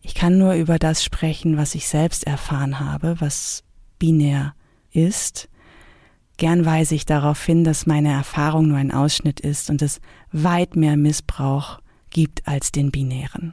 Ich 0.00 0.14
kann 0.14 0.38
nur 0.38 0.54
über 0.54 0.78
das 0.78 1.04
sprechen, 1.04 1.58
was 1.58 1.74
ich 1.74 1.86
selbst 1.86 2.26
erfahren 2.26 2.80
habe, 2.80 3.20
was 3.20 3.64
binär 3.98 4.54
ist. 4.92 5.50
Gern 6.38 6.64
weise 6.64 6.94
ich 6.94 7.04
darauf 7.04 7.44
hin, 7.44 7.64
dass 7.64 7.84
meine 7.84 8.12
Erfahrung 8.12 8.68
nur 8.68 8.78
ein 8.78 8.92
Ausschnitt 8.92 9.40
ist 9.40 9.68
und 9.68 9.82
es 9.82 10.00
weit 10.32 10.74
mehr 10.74 10.96
Missbrauch 10.96 11.80
gibt 12.08 12.48
als 12.48 12.72
den 12.72 12.90
binären. 12.90 13.52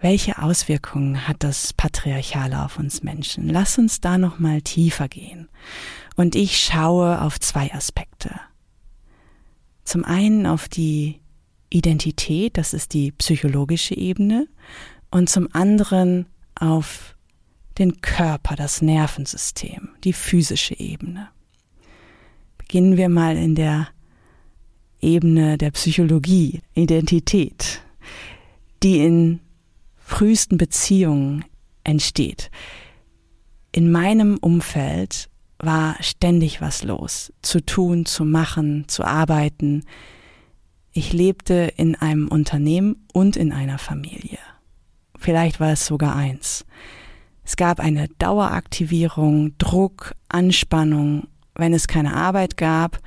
Welche 0.00 0.42
Auswirkungen 0.42 1.26
hat 1.26 1.42
das 1.42 1.72
Patriarchale 1.72 2.64
auf 2.64 2.78
uns 2.78 3.02
Menschen? 3.02 3.48
Lass 3.48 3.78
uns 3.78 4.00
da 4.00 4.18
noch 4.18 4.38
mal 4.38 4.60
tiefer 4.60 5.08
gehen. 5.08 5.48
Und 6.16 6.34
ich 6.34 6.58
schaue 6.58 7.22
auf 7.22 7.40
zwei 7.40 7.72
Aspekte. 7.72 8.30
Zum 9.84 10.04
einen 10.04 10.46
auf 10.46 10.68
die 10.68 11.20
Identität, 11.70 12.58
das 12.58 12.74
ist 12.74 12.92
die 12.92 13.12
psychologische 13.12 13.96
Ebene, 13.96 14.48
und 15.10 15.30
zum 15.30 15.48
anderen 15.52 16.26
auf 16.54 17.16
den 17.78 18.00
Körper, 18.00 18.56
das 18.56 18.82
Nervensystem, 18.82 19.90
die 20.04 20.12
physische 20.12 20.78
Ebene. 20.78 21.28
Beginnen 22.58 22.96
wir 22.96 23.08
mal 23.08 23.36
in 23.36 23.54
der 23.54 23.88
Ebene 25.00 25.58
der 25.58 25.70
Psychologie, 25.70 26.62
Identität, 26.74 27.82
die 28.82 28.98
in 28.98 29.40
frühesten 30.06 30.56
Beziehungen 30.56 31.44
entsteht. 31.84 32.50
In 33.72 33.90
meinem 33.90 34.38
Umfeld 34.38 35.28
war 35.58 35.96
ständig 36.00 36.60
was 36.60 36.84
los, 36.84 37.32
zu 37.42 37.60
tun, 37.60 38.06
zu 38.06 38.24
machen, 38.24 38.84
zu 38.86 39.04
arbeiten. 39.04 39.84
Ich 40.92 41.12
lebte 41.12 41.72
in 41.76 41.96
einem 41.96 42.28
Unternehmen 42.28 43.04
und 43.12 43.36
in 43.36 43.52
einer 43.52 43.78
Familie. 43.78 44.38
Vielleicht 45.18 45.60
war 45.60 45.72
es 45.72 45.86
sogar 45.86 46.14
eins. 46.14 46.64
Es 47.44 47.56
gab 47.56 47.80
eine 47.80 48.08
Daueraktivierung, 48.18 49.58
Druck, 49.58 50.14
Anspannung. 50.28 51.26
Wenn 51.54 51.74
es 51.74 51.88
keine 51.88 52.14
Arbeit 52.14 52.56
gab, 52.56 53.00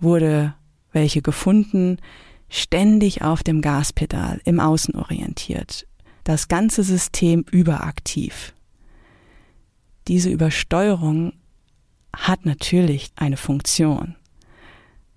wurde 0.00 0.54
welche 0.92 1.22
gefunden, 1.22 1.98
ständig 2.48 3.22
auf 3.22 3.42
dem 3.42 3.60
Gaspedal, 3.60 4.40
im 4.44 4.60
Außen 4.60 4.94
orientiert, 4.94 5.86
das 6.26 6.48
ganze 6.48 6.82
System 6.82 7.44
überaktiv. 7.52 8.52
Diese 10.08 10.28
Übersteuerung 10.28 11.34
hat 12.12 12.44
natürlich 12.44 13.12
eine 13.14 13.36
Funktion, 13.36 14.16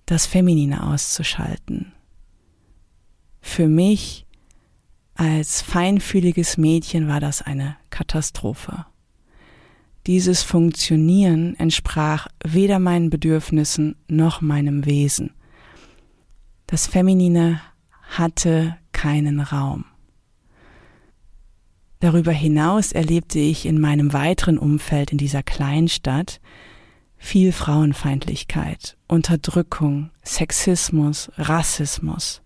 das 0.05 0.27
Feminine 0.27 0.85
auszuschalten. 0.85 1.93
Für 3.41 3.67
mich 3.67 4.27
als 5.15 5.63
feinfühliges 5.63 6.57
Mädchen 6.57 7.07
war 7.07 7.19
das 7.19 7.41
eine 7.41 7.75
Katastrophe. 7.89 8.85
Dieses 10.05 10.43
Funktionieren 10.43 11.55
entsprach 11.55 12.27
weder 12.45 12.77
meinen 12.77 13.09
Bedürfnissen 13.09 13.95
noch 14.07 14.41
meinem 14.41 14.85
Wesen. 14.85 15.31
Das 16.67 16.85
Feminine 16.85 17.61
hatte 18.11 18.77
keinen 18.91 19.39
Raum. 19.39 19.85
Darüber 21.99 22.31
hinaus 22.31 22.93
erlebte 22.93 23.39
ich 23.39 23.65
in 23.65 23.79
meinem 23.79 24.13
weiteren 24.13 24.57
Umfeld 24.57 25.11
in 25.11 25.17
dieser 25.17 25.43
Kleinstadt 25.43 26.39
viel 27.17 27.51
Frauenfeindlichkeit, 27.51 28.97
Unterdrückung, 29.07 30.09
Sexismus, 30.23 31.29
Rassismus. 31.37 32.41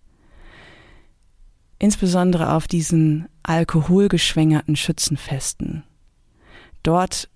Insbesondere 1.78 2.52
auf 2.52 2.66
diesen 2.66 3.28
alkoholgeschwängerten 3.44 4.74
Schützenfesten. 4.74 5.84
Dort 6.82 7.30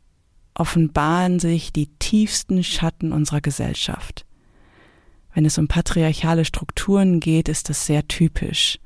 offenbaren 0.54 1.38
sich 1.38 1.72
die 1.72 1.86
tiefsten 1.98 2.64
Schatten 2.64 3.12
unserer 3.12 3.40
Gesellschaft. 3.40 4.26
Wenn 5.32 5.44
es 5.44 5.56
um 5.56 5.68
patriarchale 5.68 6.44
Strukturen 6.44 7.20
geht, 7.20 7.48
ist 7.48 7.68
das 7.68 7.86
sehr 7.86 8.08
typisch. 8.08 8.80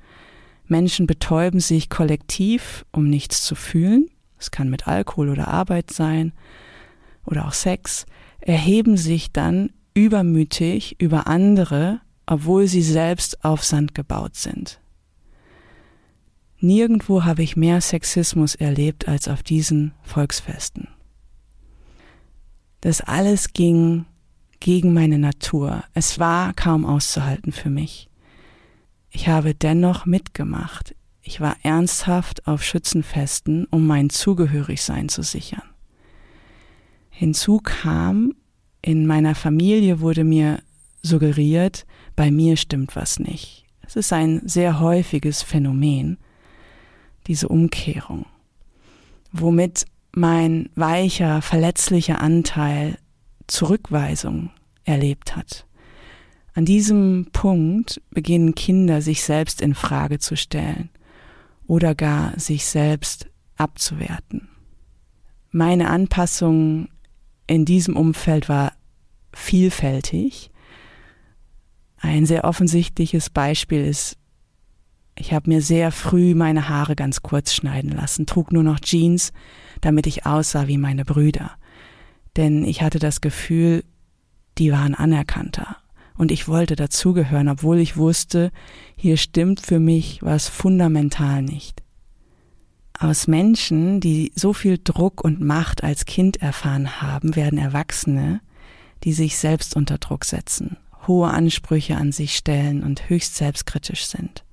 Menschen 0.73 1.07
betäuben 1.07 1.61
sich 1.61 1.89
kollektiv, 1.89 2.85
um 2.91 3.09
nichts 3.09 3.45
zu 3.45 3.55
fühlen. 3.55 4.11
Es 4.39 4.51
kann 4.51 4.69
mit 4.69 4.89
Alkohol 4.89 5.29
oder 5.29 5.47
Arbeit 5.47 5.93
sein 5.93 6.33
oder 7.25 7.47
auch 7.47 7.53
Sex, 7.53 8.07
erheben 8.41 8.97
sich 8.97 9.31
dann 9.31 9.71
übermütig 9.95 10.97
über 11.01 11.29
andere, 11.29 12.01
obwohl 12.27 12.67
sie 12.67 12.83
selbst 12.83 13.45
auf 13.45 13.63
Sand 13.63 13.95
gebaut 13.95 14.35
sind. 14.35 14.81
Nirgendwo 16.59 17.25
habe 17.25 17.43
ich 17.43 17.57
mehr 17.57 17.81
Sexismus 17.81 18.55
erlebt 18.55 19.07
als 19.09 19.29
auf 19.29 19.43
diesen 19.43 19.93
Volksfesten. 20.03 20.89
Das 22.81 23.01
alles 23.01 23.53
ging 23.53 24.07
gegen 24.61 24.93
meine 24.93 25.19
Natur. 25.19 25.85
Es 25.93 26.19
war 26.19 26.53
kaum 26.55 26.85
auszuhalten 26.85 27.53
für 27.53 27.71
mich. 27.71 28.09
Ich 29.15 29.29
habe 29.29 29.55
dennoch 29.55 30.07
mitgemacht. 30.07 30.95
Ich 31.23 31.41
war 31.41 31.57
ernsthaft 31.63 32.47
auf 32.49 32.65
Schützenfesten, 32.65 33.67
um 33.67 33.87
mein 33.87 34.11
Zugehörigsein 34.11 35.09
zu 35.09 35.23
sichern. 35.23 35.63
Hinzu 37.11 37.61
kam, 37.63 38.35
in 38.81 39.07
meiner 39.07 39.35
Familie 39.35 40.01
wurde 40.01 40.25
mir 40.25 40.63
suggeriert, 41.03 41.85
bei 42.17 42.31
mir 42.31 42.57
stimmt 42.57 42.97
was 42.97 43.19
nicht. 43.19 43.67
Es 43.83 43.97
ist 43.97 44.13
ein 44.13 44.41
sehr 44.49 44.81
häufiges 44.81 45.43
Phänomen, 45.43 46.17
diese 47.27 47.49
Umkehrung, 47.49 48.25
womit 49.31 49.85
mein 50.13 50.71
weicher, 50.75 51.43
verletzlicher 51.43 52.21
Anteil 52.21 52.99
Zurückweisung 53.47 54.51
erlebt 54.85 55.37
hat. 55.37 55.67
An 56.55 56.67
diesem 56.67 57.29
Punkt 57.33 58.03
beginnen 58.11 58.55
Kinder 58.55 59.01
sich 59.01 59.23
selbst 59.23 59.63
in 59.63 59.75
Frage 59.75 60.19
zu 60.19 60.37
stellen 60.37 60.91
oder 61.67 61.95
gar 61.95 62.39
sich 62.39 62.67
selbst 62.67 63.31
abzuwerten. 63.57 64.49
Meine 65.51 65.89
Anpassung 65.89 66.89
in 67.47 67.65
diesem 67.65 67.97
Umfeld 67.97 68.49
war 68.49 68.73
vielfältig. 69.33 70.51
Ein 71.99 72.27
sehr 72.27 72.45
offensichtliches 72.45 73.31
Beispiel 73.31 73.87
ist, 73.87 74.19
ich 75.15 75.33
habe 75.33 75.49
mir 75.49 75.63
sehr 75.63 75.93
früh 75.93 76.35
meine 76.35 76.69
Haare 76.69 76.97
ganz 76.97 77.23
kurz 77.23 77.55
schneiden 77.55 77.93
lassen, 77.93 78.27
trug 78.27 78.53
nur 78.53 78.63
noch 78.63 78.81
Jeans, 78.81 79.33
damit 79.81 80.07
ich 80.07 80.27
aussah 80.27 80.69
wie 80.69 80.79
meine 80.79 81.05
Brüder. 81.05 81.53
Denn 82.37 82.65
ich 82.65 82.83
hatte 82.83 82.99
das 82.99 83.21
Gefühl, 83.21 83.85
die 84.59 84.73
waren 84.73 84.95
anerkannter 84.95 85.82
und 86.17 86.31
ich 86.31 86.49
wollte 86.49 86.77
dazugehören, 86.77 87.49
obwohl 87.49 87.79
ich 87.79 87.97
wusste, 87.97 88.53
hier 88.97 89.17
stimmt 89.17 89.61
für 89.61 89.81
mich 89.81 90.23
was 90.23 90.49
fundamental 90.49 91.43
nicht. 91.43 91.83
Aus 92.99 93.27
Menschen, 93.27 94.01
die 94.01 94.33
so 94.37 94.53
viel 94.53 94.79
Druck 94.83 95.25
und 95.25 95.41
Macht 95.41 95.83
als 95.83 96.05
Kind 96.05 96.41
erfahren 96.41 97.03
haben, 97.03 97.35
werden 97.35 97.59
Erwachsene, 97.59 98.41
die 99.03 99.13
sich 99.13 99.37
selbst 99.39 99.75
unter 99.75 99.99
Druck 99.99 100.25
setzen, 100.25 100.77
hohe 101.09 101.29
Ansprüche 101.29 101.97
an 101.97 102.13
sich 102.13 102.37
stellen 102.37 102.83
und 102.85 103.09
höchst 103.09 103.35
selbstkritisch 103.35 104.07
sind. 104.07 104.45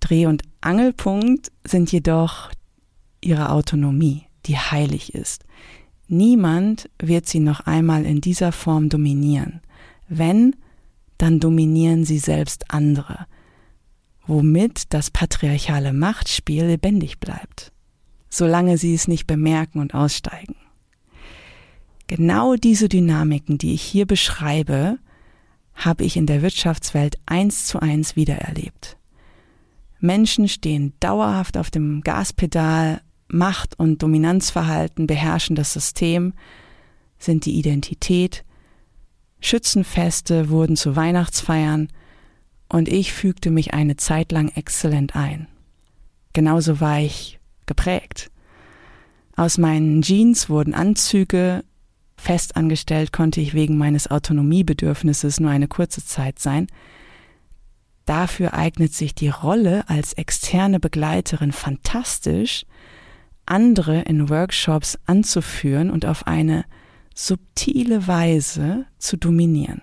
Dreh- 0.00 0.26
und 0.26 0.42
Angelpunkt 0.60 1.52
sind 1.66 1.92
jedoch 1.92 2.50
ihre 3.20 3.50
Autonomie, 3.50 4.24
die 4.46 4.56
heilig 4.56 5.14
ist. 5.14 5.44
Niemand 6.08 6.90
wird 6.98 7.26
sie 7.26 7.40
noch 7.40 7.60
einmal 7.60 8.04
in 8.04 8.20
dieser 8.20 8.52
Form 8.52 8.88
dominieren. 8.88 9.60
Wenn, 10.18 10.56
dann 11.18 11.40
dominieren 11.40 12.04
sie 12.04 12.18
selbst 12.18 12.70
andere, 12.70 13.26
womit 14.26 14.92
das 14.92 15.10
patriarchale 15.10 15.92
Machtspiel 15.92 16.64
lebendig 16.64 17.20
bleibt, 17.20 17.72
solange 18.28 18.78
sie 18.78 18.94
es 18.94 19.08
nicht 19.08 19.26
bemerken 19.26 19.80
und 19.80 19.94
aussteigen. 19.94 20.56
Genau 22.06 22.54
diese 22.56 22.88
Dynamiken, 22.88 23.58
die 23.58 23.74
ich 23.74 23.82
hier 23.82 24.06
beschreibe, 24.06 24.98
habe 25.74 26.04
ich 26.04 26.16
in 26.16 26.26
der 26.26 26.42
Wirtschaftswelt 26.42 27.16
eins 27.26 27.66
zu 27.66 27.80
eins 27.80 28.16
wiedererlebt. 28.16 28.96
Menschen 30.00 30.48
stehen 30.48 30.92
dauerhaft 31.00 31.56
auf 31.56 31.70
dem 31.70 32.02
Gaspedal, 32.02 33.00
Macht 33.28 33.78
und 33.78 34.02
Dominanzverhalten 34.02 35.06
beherrschen 35.06 35.56
das 35.56 35.72
System, 35.72 36.34
sind 37.18 37.46
die 37.46 37.58
Identität, 37.58 38.44
Schützenfeste 39.44 40.48
wurden 40.48 40.74
zu 40.74 40.96
Weihnachtsfeiern 40.96 41.88
und 42.70 42.88
ich 42.88 43.12
fügte 43.12 43.50
mich 43.50 43.74
eine 43.74 43.96
Zeit 43.96 44.32
lang 44.32 44.48
exzellent 44.48 45.14
ein. 45.14 45.48
Genauso 46.32 46.80
war 46.80 47.00
ich 47.00 47.38
geprägt. 47.66 48.30
Aus 49.36 49.58
meinen 49.58 50.00
Jeans 50.00 50.48
wurden 50.48 50.72
Anzüge, 50.72 51.62
festangestellt 52.16 53.12
konnte 53.12 53.42
ich 53.42 53.52
wegen 53.52 53.76
meines 53.76 54.10
Autonomiebedürfnisses 54.10 55.40
nur 55.40 55.50
eine 55.50 55.68
kurze 55.68 56.02
Zeit 56.02 56.38
sein. 56.38 56.66
Dafür 58.06 58.54
eignet 58.54 58.94
sich 58.94 59.14
die 59.14 59.28
Rolle 59.28 59.86
als 59.90 60.14
externe 60.14 60.80
Begleiterin 60.80 61.52
fantastisch, 61.52 62.64
andere 63.44 64.00
in 64.02 64.30
Workshops 64.30 64.98
anzuführen 65.04 65.90
und 65.90 66.06
auf 66.06 66.26
eine 66.26 66.64
subtile 67.14 68.06
Weise 68.06 68.86
zu 68.98 69.16
dominieren. 69.16 69.82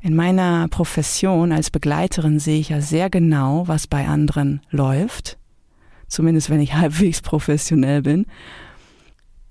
In 0.00 0.16
meiner 0.16 0.66
Profession 0.68 1.52
als 1.52 1.70
Begleiterin 1.70 2.40
sehe 2.40 2.58
ich 2.58 2.70
ja 2.70 2.80
sehr 2.80 3.08
genau, 3.08 3.68
was 3.68 3.86
bei 3.86 4.08
anderen 4.08 4.60
läuft, 4.70 5.38
zumindest 6.08 6.50
wenn 6.50 6.60
ich 6.60 6.74
halbwegs 6.74 7.20
professionell 7.20 8.02
bin. 8.02 8.26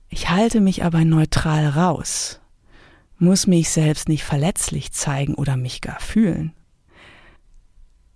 Ich 0.10 0.30
halte 0.30 0.60
mich 0.60 0.84
aber 0.84 1.06
neutral 1.06 1.68
raus, 1.68 2.42
muss 3.18 3.48
mich 3.48 3.70
selbst 3.70 4.10
nicht 4.10 4.26
verletzlich 4.26 4.92
zeigen 4.92 5.36
oder 5.36 5.56
mich 5.56 5.80
gar 5.80 6.02
fühlen. 6.02 6.52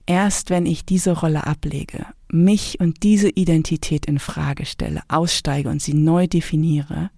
Erst 0.05 0.49
wenn 0.49 0.65
ich 0.65 0.85
diese 0.85 1.13
Rolle 1.13 1.47
ablege, 1.47 2.05
mich 2.29 2.79
und 2.79 3.01
diese 3.03 3.29
Identität 3.29 4.05
in 4.07 4.19
Frage 4.19 4.65
stelle, 4.65 5.01
aussteige 5.07 5.69
und 5.69 5.81
sie 5.81 5.93
neu 5.93 6.27
definiere, 6.27 7.09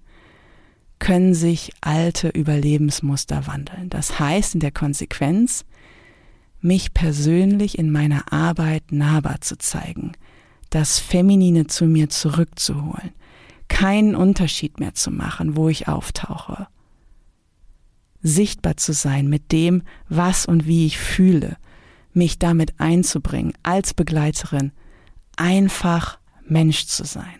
können 0.99 1.33
sich 1.33 1.71
alte 1.81 2.29
Überlebensmuster 2.29 3.47
wandeln. 3.47 3.89
Das 3.89 4.19
heißt 4.19 4.55
in 4.55 4.59
der 4.59 4.71
Konsequenz, 4.71 5.65
mich 6.59 6.93
persönlich 6.93 7.77
in 7.77 7.91
meiner 7.91 8.31
Arbeit 8.33 8.91
nahbar 8.91 9.41
zu 9.41 9.57
zeigen, 9.57 10.13
das 10.69 10.99
Feminine 10.99 11.67
zu 11.67 11.85
mir 11.85 12.09
zurückzuholen, 12.09 13.11
keinen 13.67 14.15
Unterschied 14.15 14.79
mehr 14.79 14.93
zu 14.93 15.11
machen, 15.11 15.55
wo 15.55 15.69
ich 15.69 15.87
auftauche, 15.87 16.67
sichtbar 18.21 18.77
zu 18.77 18.93
sein 18.93 19.27
mit 19.27 19.51
dem, 19.51 19.83
was 20.09 20.45
und 20.45 20.65
wie 20.65 20.85
ich 20.85 20.97
fühle, 20.97 21.57
mich 22.13 22.39
damit 22.39 22.79
einzubringen, 22.79 23.53
als 23.63 23.93
Begleiterin 23.93 24.71
einfach 25.35 26.17
Mensch 26.47 26.87
zu 26.87 27.05
sein. 27.05 27.36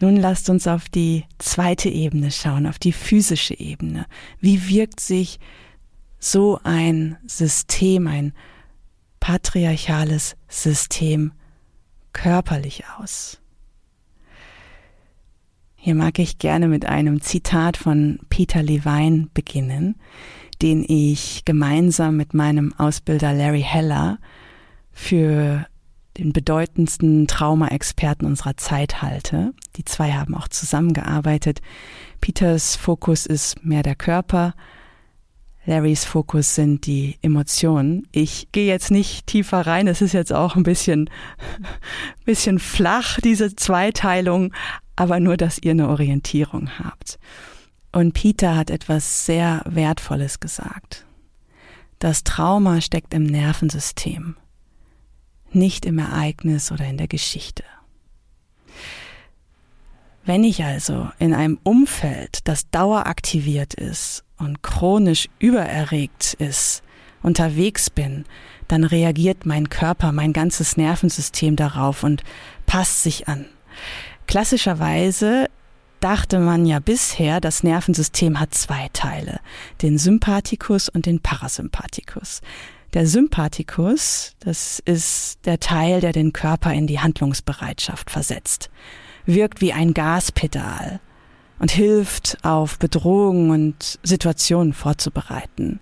Nun 0.00 0.16
lasst 0.16 0.48
uns 0.48 0.66
auf 0.66 0.88
die 0.88 1.24
zweite 1.38 1.88
Ebene 1.88 2.30
schauen, 2.30 2.66
auf 2.66 2.78
die 2.78 2.92
physische 2.92 3.58
Ebene. 3.58 4.06
Wie 4.40 4.68
wirkt 4.68 5.00
sich 5.00 5.40
so 6.18 6.60
ein 6.62 7.16
System, 7.26 8.06
ein 8.06 8.32
patriarchales 9.18 10.36
System 10.48 11.32
körperlich 12.12 12.84
aus? 12.98 13.40
Hier 15.74 15.94
mag 15.94 16.18
ich 16.18 16.38
gerne 16.38 16.68
mit 16.68 16.86
einem 16.86 17.20
Zitat 17.20 17.76
von 17.76 18.20
Peter 18.28 18.62
Levine 18.62 19.28
beginnen, 19.32 19.96
den 20.60 20.84
ich 20.86 21.44
gemeinsam 21.44 22.16
mit 22.16 22.34
meinem 22.34 22.72
Ausbilder 22.74 23.32
Larry 23.32 23.62
Heller 23.62 24.18
für 24.92 25.66
den 26.18 26.32
bedeutendsten 26.32 27.26
Trauma-Experten 27.26 28.26
unserer 28.26 28.56
Zeit 28.56 29.02
halte. 29.02 29.54
Die 29.76 29.84
zwei 29.84 30.12
haben 30.12 30.34
auch 30.34 30.48
zusammengearbeitet. 30.48 31.60
Peters 32.20 32.76
Fokus 32.76 33.26
ist 33.26 33.64
mehr 33.64 33.82
der 33.82 33.94
Körper, 33.94 34.54
Larrys 35.68 36.06
Fokus 36.06 36.54
sind 36.54 36.86
die 36.86 37.18
Emotionen. 37.20 38.08
Ich 38.10 38.48
gehe 38.52 38.66
jetzt 38.66 38.90
nicht 38.90 39.26
tiefer 39.26 39.66
rein, 39.66 39.86
es 39.86 40.00
ist 40.00 40.14
jetzt 40.14 40.32
auch 40.32 40.56
ein 40.56 40.62
bisschen, 40.62 41.10
bisschen 42.24 42.58
flach, 42.58 43.18
diese 43.22 43.54
Zweiteilung, 43.54 44.54
aber 44.96 45.20
nur, 45.20 45.36
dass 45.36 45.58
ihr 45.58 45.72
eine 45.72 45.90
Orientierung 45.90 46.70
habt. 46.78 47.18
Und 47.92 48.14
Peter 48.14 48.56
hat 48.56 48.70
etwas 48.70 49.26
sehr 49.26 49.60
Wertvolles 49.66 50.40
gesagt. 50.40 51.04
Das 51.98 52.24
Trauma 52.24 52.80
steckt 52.80 53.12
im 53.12 53.24
Nervensystem 53.24 54.36
nicht 55.52 55.86
im 55.86 55.98
Ereignis 55.98 56.72
oder 56.72 56.86
in 56.86 56.96
der 56.96 57.08
Geschichte. 57.08 57.64
Wenn 60.24 60.44
ich 60.44 60.62
also 60.62 61.08
in 61.18 61.32
einem 61.32 61.58
Umfeld, 61.62 62.40
das 62.44 62.68
daueraktiviert 62.70 63.74
ist 63.74 64.24
und 64.36 64.62
chronisch 64.62 65.28
übererregt 65.38 66.34
ist, 66.34 66.82
unterwegs 67.22 67.88
bin, 67.88 68.24
dann 68.68 68.84
reagiert 68.84 69.46
mein 69.46 69.70
Körper, 69.70 70.12
mein 70.12 70.32
ganzes 70.32 70.76
Nervensystem 70.76 71.56
darauf 71.56 72.04
und 72.04 72.22
passt 72.66 73.02
sich 73.02 73.26
an. 73.26 73.46
Klassischerweise 74.26 75.48
dachte 76.00 76.38
man 76.38 76.66
ja 76.66 76.78
bisher, 76.78 77.40
das 77.40 77.62
Nervensystem 77.62 78.38
hat 78.38 78.54
zwei 78.54 78.88
Teile, 78.92 79.40
den 79.82 79.98
Sympathikus 79.98 80.88
und 80.88 81.06
den 81.06 81.20
Parasympathikus. 81.20 82.40
Der 82.94 83.06
Sympathikus, 83.06 84.34
das 84.40 84.80
ist 84.84 85.44
der 85.44 85.60
Teil, 85.60 86.00
der 86.00 86.12
den 86.12 86.32
Körper 86.32 86.72
in 86.72 86.86
die 86.86 87.00
Handlungsbereitschaft 87.00 88.10
versetzt, 88.10 88.70
wirkt 89.26 89.60
wie 89.60 89.74
ein 89.74 89.92
Gaspedal 89.92 91.00
und 91.58 91.70
hilft, 91.70 92.38
auf 92.42 92.78
Bedrohungen 92.78 93.50
und 93.50 93.98
Situationen 94.02 94.72
vorzubereiten. 94.72 95.80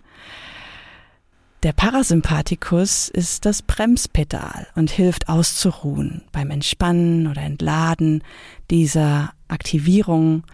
Der 1.63 1.73
Parasympathikus 1.73 3.09
ist 3.09 3.45
das 3.45 3.63
Bremspedal 3.63 4.67
und 4.75 4.91
hilft 4.91 5.29
auszuruhen 5.29 6.23
beim 6.33 6.51
Entspannen 6.51 7.27
oder 7.29 7.43
Entladen 7.43 8.23
dieser 8.71 9.33
Aktivierung 9.49 10.45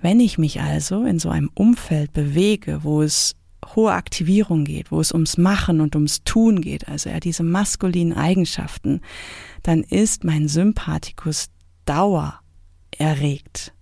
Wenn 0.00 0.20
ich 0.20 0.36
mich 0.36 0.60
also 0.60 1.04
in 1.04 1.18
so 1.18 1.30
einem 1.30 1.50
Umfeld 1.54 2.12
bewege, 2.12 2.80
wo 2.82 3.02
es 3.02 3.36
hohe 3.74 3.92
Aktivierung 3.92 4.64
geht, 4.64 4.90
wo 4.90 5.00
es 5.00 5.12
ums 5.12 5.36
Machen 5.36 5.80
und 5.80 5.94
ums 5.94 6.24
Tun 6.24 6.60
geht, 6.60 6.88
also 6.88 7.10
eher 7.10 7.20
diese 7.20 7.42
maskulinen 7.42 8.16
Eigenschaften, 8.16 9.00
dann 9.62 9.82
ist 9.82 10.24
mein 10.24 10.48
Sympathikus 10.48 11.48
Dauer 11.84 12.40
erregt. 12.96 13.74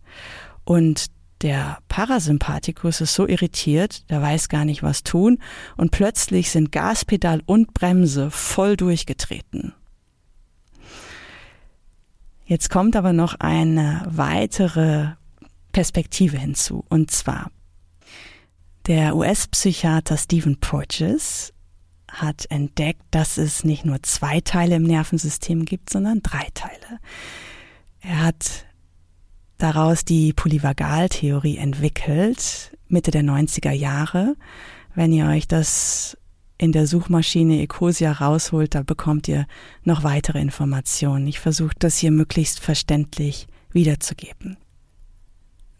Und 0.64 1.07
der 1.42 1.79
Parasympathikus 1.88 3.01
ist 3.01 3.14
so 3.14 3.27
irritiert, 3.27 4.09
der 4.11 4.23
weiß 4.23 4.49
gar 4.49 4.64
nicht, 4.64 4.83
was 4.83 5.03
tun, 5.03 5.38
und 5.77 5.90
plötzlich 5.90 6.51
sind 6.51 6.73
Gaspedal 6.73 7.42
und 7.47 7.75
Bremse 7.75 8.31
voll 8.31 8.77
durchgetreten. 8.77 9.75
Jetzt 12.45 12.71
kommt 12.71 12.97
aber 12.97 13.12
noch 13.12 13.35
eine 13.40 14.03
weitere 14.07 15.12
Perspektive 15.73 16.38
hinzu, 16.38 16.85
und 16.88 17.11
zwar 17.11 17.51
der 18.87 19.16
US-Psychiater 19.16 20.16
Stephen 20.16 20.59
Porges 20.59 21.53
hat 22.09 22.47
entdeckt, 22.51 23.03
dass 23.11 23.38
es 23.38 23.64
nicht 23.64 23.85
nur 23.85 24.03
zwei 24.03 24.40
Teile 24.40 24.77
im 24.77 24.83
Nervensystem 24.83 25.64
gibt, 25.64 25.90
sondern 25.90 26.23
drei 26.23 26.49
Teile. 26.55 26.99
Er 28.01 28.23
hat 28.23 28.66
daraus 29.59 30.05
die 30.05 30.33
Polyvagaltheorie 30.33 31.57
entwickelt, 31.57 32.77
Mitte 32.88 33.11
der 33.11 33.23
90er 33.23 33.71
Jahre. 33.71 34.37
Wenn 34.95 35.12
ihr 35.12 35.27
euch 35.27 35.49
das 35.49 36.18
in 36.59 36.73
der 36.73 36.87
Suchmaschine 36.87 37.62
Ecosia 37.62 38.12
rausholt, 38.12 38.75
da 38.75 38.83
bekommt 38.83 39.27
ihr 39.29 39.47
noch 39.85 40.05
weitere 40.05 40.40
Informationen. 40.40 41.27
Ich 41.27 41.40
versuche 41.40 41.75
das 41.79 41.97
hier 41.97 42.11
möglichst 42.11 42.61
verständlich 42.61 43.47
wiederzugeben. 43.73 44.59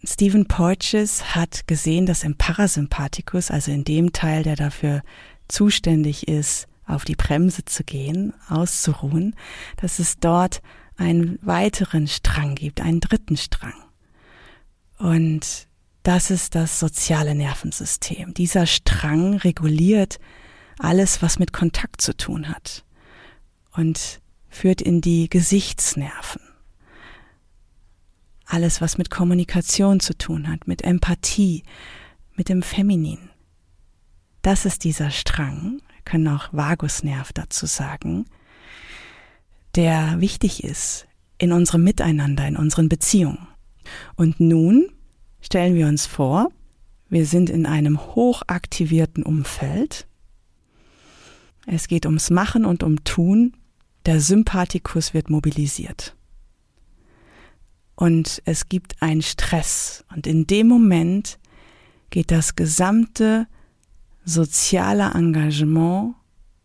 Stephen 0.05 0.47
Porges 0.47 1.35
hat 1.35 1.67
gesehen, 1.69 2.07
dass 2.07 2.25
im 2.25 2.37
Parasympathikus, 2.37 3.51
also 3.51 3.71
in 3.71 3.85
dem 3.85 4.13
Teil, 4.13 4.43
der 4.43 4.57
dafür 4.57 5.03
zuständig 5.49 6.27
ist, 6.29 6.67
auf 6.87 7.05
die 7.05 7.15
Bremse 7.15 7.65
zu 7.65 7.85
gehen, 7.85 8.35
auszuruhen, 8.49 9.37
dass 9.77 9.99
es 10.01 10.19
dort 10.19 10.61
einen 10.97 11.39
weiteren 11.43 12.09
Strang 12.09 12.55
gibt, 12.57 12.81
einen 12.81 13.01
dritten 13.01 13.37
Strang. 13.37 13.75
Und 14.99 15.69
das 16.03 16.31
ist 16.31 16.57
das 16.57 16.81
soziale 16.81 17.35
Nervensystem. 17.35 18.35
Dieser 18.35 18.67
Strang 18.67 19.37
reguliert 19.37 20.19
alles, 20.79 21.23
was 21.23 21.39
mit 21.39 21.53
Kontakt 21.53 22.01
zu 22.01 22.17
tun 22.17 22.49
hat 22.49 22.85
und 23.73 24.21
führt 24.49 24.83
in 24.83 25.01
die 25.01 25.29
Gesichtsnerven. 25.29 26.43
Alles, 28.53 28.83
was 28.83 28.99
mit 28.99 29.09
Kommunikation 29.09 29.99
zu 29.99 30.13
tun 30.13 30.47
hat, 30.47 30.69
mit 30.69 30.83
Empathie, 30.83 31.63
mit 32.37 32.51
dem 32.51 32.61
Feminin. 32.61 33.31
Das 34.43 34.67
ist 34.67 34.85
dieser 34.85 35.11
Strang, 35.11 35.81
können 36.05 36.29
auch 36.29 36.53
Vagusnerv 36.53 37.33
dazu 37.33 37.65
sagen, 37.65 38.27
der 39.75 40.21
wichtig 40.21 40.65
ist 40.65 41.07
in 41.39 41.51
unserem 41.51 41.83
Miteinander, 41.83 42.47
in 42.47 42.59
unseren 42.59 42.91
Beziehungen. 42.91 43.49
Und 44.17 44.39
nun 44.39 44.93
stellen 45.41 45.75
wir 45.75 45.87
uns 45.87 46.05
vor, 46.05 46.51
wir 47.09 47.25
sind 47.25 47.49
in 47.49 47.65
einem 47.65 47.99
hochaktivierten 47.99 49.23
Umfeld. 49.23 50.07
Es 51.65 51.89
geht 51.89 52.05
ums 52.05 52.29
Machen 52.29 52.67
und 52.67 52.83
um 52.83 53.03
Tun. 53.05 53.57
Der 54.05 54.21
Sympathikus 54.21 55.15
wird 55.15 55.31
mobilisiert. 55.31 56.15
Und 58.03 58.43
es 58.47 58.69
gibt 58.69 59.01
einen 59.01 59.23
Stress. 59.23 60.05
Und 60.15 60.27
in 60.27 60.47
dem 60.47 60.67
Moment 60.67 61.39
geht 62.11 62.31
das 62.31 62.57
gesamte 62.57 63.47
soziale 64.25 65.13
Engagement 65.15 66.15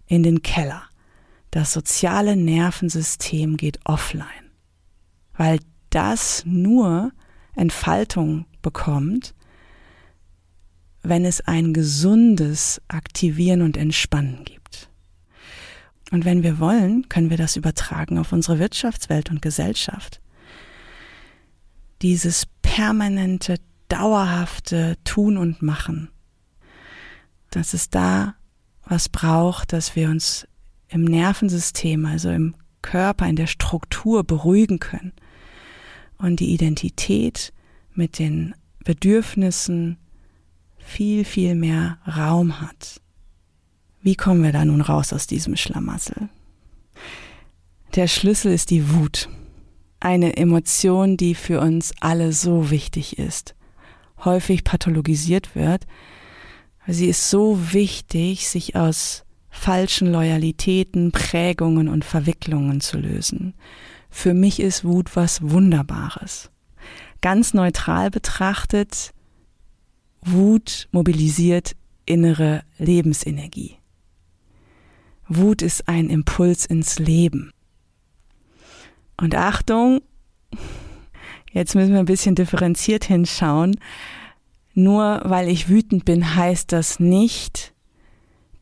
in 0.08 0.24
den 0.24 0.42
Keller 0.42 0.88
das 1.52 1.74
soziale 1.74 2.36
Nervensystem 2.36 3.58
geht 3.58 3.80
offline, 3.86 4.52
weil 5.36 5.60
das 5.90 6.44
nur 6.46 7.12
Entfaltung 7.56 8.46
bekommt, 8.62 9.34
wenn 11.02 11.26
es 11.26 11.42
ein 11.42 11.74
gesundes 11.74 12.82
Aktivieren 12.88 13.62
und 13.62 13.78
Entspannen 13.78 14.44
gibt. 14.44 14.90
Und 16.12 16.26
wenn 16.26 16.44
wir 16.44 16.60
wollen, 16.60 17.10
können 17.10 17.30
wir 17.30 17.38
das 17.38 17.56
übertragen 17.56 18.18
auf 18.18 18.34
unsere 18.34 18.60
Wirtschaftswelt 18.60 19.32
und 19.32 19.42
Gesellschaft. 19.42 20.22
Dieses 22.02 22.46
permanente, 22.62 23.60
dauerhafte 23.90 24.98
Tun 25.04 25.38
und 25.38 25.62
Machen, 25.62 26.10
dass 27.50 27.74
es 27.74 27.90
da 27.90 28.36
was 28.86 29.10
braucht, 29.10 29.74
dass 29.74 29.96
wir 29.96 30.10
uns 30.10 30.48
im 30.90 31.04
Nervensystem, 31.04 32.06
also 32.06 32.30
im 32.30 32.56
Körper, 32.82 33.28
in 33.28 33.36
der 33.36 33.48
Struktur 33.48 34.24
beruhigen 34.24 34.80
können 34.80 35.14
und 36.18 36.40
die 36.40 36.54
Identität 36.54 37.54
mit 37.94 38.20
den 38.20 38.54
Bedürfnissen 38.84 39.98
viel, 40.78 41.26
viel 41.26 41.56
mehr 41.56 41.98
Raum 42.08 42.62
hat. 42.62 43.02
Wie 44.02 44.16
kommen 44.16 44.44
wir 44.44 44.54
da 44.54 44.64
nun 44.64 44.82
raus 44.82 45.12
aus 45.12 45.28
diesem 45.28 45.58
Schlamassel? 45.58 46.30
Der 47.96 48.08
Schlüssel 48.08 48.54
ist 48.54 48.70
die 48.70 48.94
Wut. 48.94 49.28
Eine 50.00 50.38
Emotion, 50.38 51.18
die 51.18 51.36
für 51.36 51.60
uns 51.60 51.94
alle 52.00 52.32
so 52.32 52.70
wichtig 52.70 53.18
ist, 53.18 53.56
häufig 54.24 54.64
pathologisiert 54.64 55.56
wird. 55.56 55.88
Sie 56.88 57.08
ist 57.08 57.30
so 57.30 57.74
wichtig, 57.74 58.48
sich 58.48 58.76
aus 58.76 59.26
falschen 59.50 60.12
Loyalitäten, 60.12 61.12
Prägungen 61.12 61.88
und 61.88 62.06
Verwicklungen 62.06 62.80
zu 62.80 62.98
lösen. 63.00 63.56
Für 64.10 64.34
mich 64.34 64.60
ist 64.60 64.86
Wut 64.86 65.16
was 65.16 65.42
Wunderbares. 65.42 66.52
Ganz 67.22 67.54
neutral 67.54 68.12
betrachtet, 68.12 69.12
Wut 70.22 70.88
mobilisiert 70.92 71.76
innere 72.06 72.64
Lebensenergie. 72.78 73.78
Wut 75.28 75.62
ist 75.62 75.90
ein 75.90 76.10
Impuls 76.10 76.66
ins 76.66 77.00
Leben. 77.00 77.52
Und 79.18 79.36
Achtung, 79.36 80.02
jetzt 81.52 81.76
müssen 81.76 81.94
wir 81.94 82.00
ein 82.00 82.06
bisschen 82.06 82.36
differenziert 82.36 83.06
hinschauen. 83.06 83.80
Nur 84.74 85.22
weil 85.26 85.50
ich 85.50 85.70
wütend 85.70 86.06
bin, 86.06 86.36
heißt 86.36 86.72
das 86.72 87.00
nicht, 87.00 87.74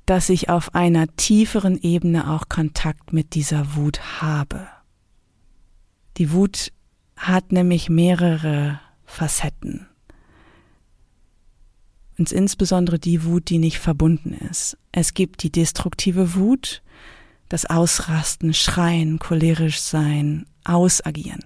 dass 0.06 0.30
ich 0.30 0.50
auf 0.50 0.74
einer 0.74 1.08
tieferen 1.18 1.78
Ebene 1.82 2.32
auch 2.32 2.48
Kontakt 2.48 3.12
mit 3.12 3.36
dieser 3.36 3.76
Wut 3.76 4.22
habe. 4.22 4.68
Die 6.18 6.32
Wut 6.32 6.72
hat 7.18 7.52
nämlich 7.52 7.90
mehrere 7.90 8.80
Facetten. 9.04 9.88
Und 12.18 12.32
insbesondere 12.32 12.98
die 12.98 13.26
Wut, 13.26 13.50
die 13.50 13.58
nicht 13.58 13.80
verbunden 13.80 14.34
ist. 14.50 14.78
Es 14.94 15.14
gibt 15.14 15.44
die 15.44 15.52
destruktive 15.52 16.36
Wut, 16.36 16.82
das 17.50 17.66
Ausrasten, 17.66 18.54
Schreien, 18.54 19.20
cholerisch 19.20 19.80
sein, 19.80 20.46
Ausagieren. 20.64 21.46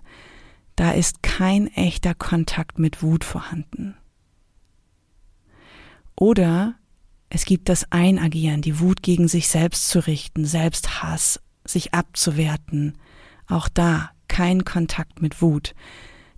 Da 0.76 0.92
ist 0.92 1.24
kein 1.24 1.68
echter 1.68 2.16
Kontakt 2.16 2.80
mit 2.80 3.04
Wut 3.04 3.26
vorhanden. 3.26 3.96
Oder 6.16 6.76
es 7.30 7.46
gibt 7.46 7.70
das 7.70 7.92
Einagieren, 7.92 8.62
die 8.62 8.80
Wut 8.80 9.04
gegen 9.04 9.28
sich 9.28 9.50
selbst 9.50 9.90
zu 9.90 10.06
richten, 10.06 10.46
Selbsthass, 10.46 11.40
sich 11.66 11.94
abzuwerten. 11.94 12.98
Auch 13.48 13.70
da 13.70 14.12
kein 14.28 14.66
Kontakt 14.66 15.22
mit 15.22 15.42
Wut. 15.42 15.76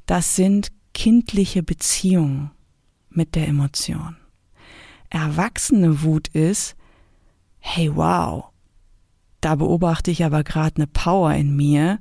Das 0.06 0.36
sind 0.36 0.72
kindliche 0.94 1.64
Beziehungen 1.64 2.52
mit 3.10 3.36
der 3.36 3.48
Emotion. 3.48 4.18
Erwachsene 5.10 6.04
Wut 6.04 6.30
ist, 6.30 6.76
hey 7.60 7.96
wow, 7.96 8.51
da 9.42 9.56
beobachte 9.56 10.12
ich 10.12 10.24
aber 10.24 10.44
gerade 10.44 10.78
eine 10.78 10.88
Power 10.88 11.34
in 11.34 11.56
mir, 11.56 12.00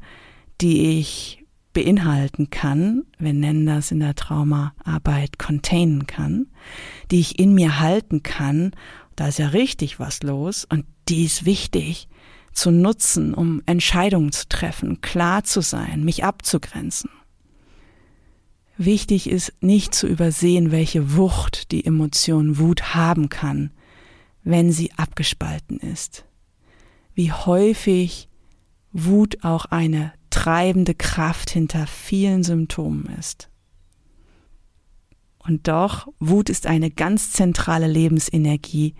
die 0.60 0.98
ich 0.98 1.44
beinhalten 1.72 2.50
kann, 2.50 3.04
wir 3.18 3.32
nennen 3.32 3.66
das 3.66 3.90
in 3.90 4.00
der 4.00 4.14
Traumaarbeit 4.14 5.38
containen 5.38 6.06
kann, 6.06 6.46
die 7.10 7.20
ich 7.20 7.38
in 7.38 7.54
mir 7.54 7.78
halten 7.78 8.22
kann, 8.22 8.72
da 9.16 9.28
ist 9.28 9.38
ja 9.38 9.48
richtig 9.48 10.00
was 10.00 10.22
los 10.22 10.64
und 10.64 10.84
die 11.08 11.24
ist 11.24 11.44
wichtig 11.44 12.08
zu 12.52 12.70
nutzen, 12.70 13.34
um 13.34 13.62
Entscheidungen 13.66 14.32
zu 14.32 14.48
treffen, 14.48 15.00
klar 15.00 15.44
zu 15.44 15.60
sein, 15.60 16.04
mich 16.04 16.24
abzugrenzen. 16.24 17.10
Wichtig 18.76 19.28
ist 19.28 19.52
nicht 19.60 19.94
zu 19.94 20.06
übersehen, 20.06 20.72
welche 20.72 21.16
Wucht 21.16 21.70
die 21.70 21.84
Emotion 21.84 22.58
Wut 22.58 22.94
haben 22.94 23.28
kann, 23.28 23.70
wenn 24.42 24.72
sie 24.72 24.90
abgespalten 24.96 25.78
ist. 25.78 26.24
Wie 27.20 27.32
häufig 27.32 28.30
Wut 28.92 29.44
auch 29.44 29.66
eine 29.66 30.14
treibende 30.30 30.94
Kraft 30.94 31.50
hinter 31.50 31.86
vielen 31.86 32.42
Symptomen 32.44 33.14
ist. 33.18 33.50
Und 35.38 35.68
doch, 35.68 36.08
Wut 36.18 36.48
ist 36.48 36.66
eine 36.66 36.90
ganz 36.90 37.32
zentrale 37.32 37.88
Lebensenergie, 37.88 38.94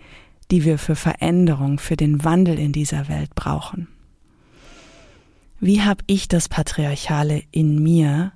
die 0.51 0.65
wir 0.65 0.77
für 0.77 0.95
Veränderung, 0.95 1.79
für 1.79 1.97
den 1.97 2.23
Wandel 2.23 2.59
in 2.59 2.73
dieser 2.73 3.07
Welt 3.07 3.33
brauchen. 3.33 3.87
Wie 5.59 5.81
habe 5.81 6.03
ich 6.05 6.27
das 6.27 6.47
Patriarchale 6.47 7.41
in 7.49 7.81
mir 7.81 8.33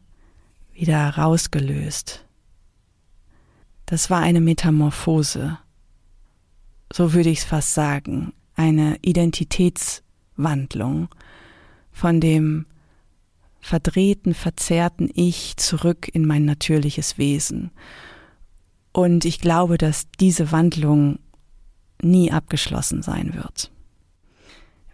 wieder 0.74 1.10
rausgelöst? 1.10 2.26
Das 3.86 4.10
war 4.10 4.22
eine 4.22 4.42
Metamorphose. 4.42 5.60
So 6.92 7.14
würde 7.14 7.30
ich 7.30 7.38
es 7.38 7.46
fast 7.46 7.76
sagen. 7.76 8.34
Eine 8.56 8.98
Identitätswandlung 9.02 11.10
von 11.92 12.20
dem 12.20 12.66
verdrehten, 13.60 14.34
verzerrten 14.34 15.10
Ich 15.14 15.58
zurück 15.58 16.10
in 16.14 16.26
mein 16.26 16.46
natürliches 16.46 17.18
Wesen. 17.18 17.72
Und 18.94 19.26
ich 19.26 19.40
glaube, 19.40 19.78
dass 19.78 20.08
diese 20.20 20.52
Wandlung 20.52 21.20
nie 22.02 22.32
abgeschlossen 22.32 23.02
sein 23.02 23.34
wird. 23.34 23.72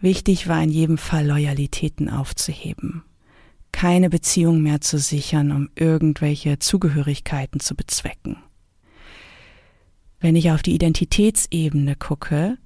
Wichtig 0.00 0.48
war 0.48 0.62
in 0.62 0.70
jedem 0.70 0.98
Fall 0.98 1.26
Loyalitäten 1.26 2.10
aufzuheben, 2.10 3.04
keine 3.70 4.10
Beziehung 4.10 4.60
mehr 4.60 4.80
zu 4.80 4.98
sichern, 4.98 5.52
um 5.52 5.70
irgendwelche 5.76 6.58
Zugehörigkeiten 6.58 7.60
zu 7.60 7.76
bezwecken. 7.76 8.38
Wenn 10.18 10.34
ich 10.34 10.50
auf 10.50 10.62
die 10.62 10.74
Identitätsebene 10.74 11.94
gucke, 11.94 12.58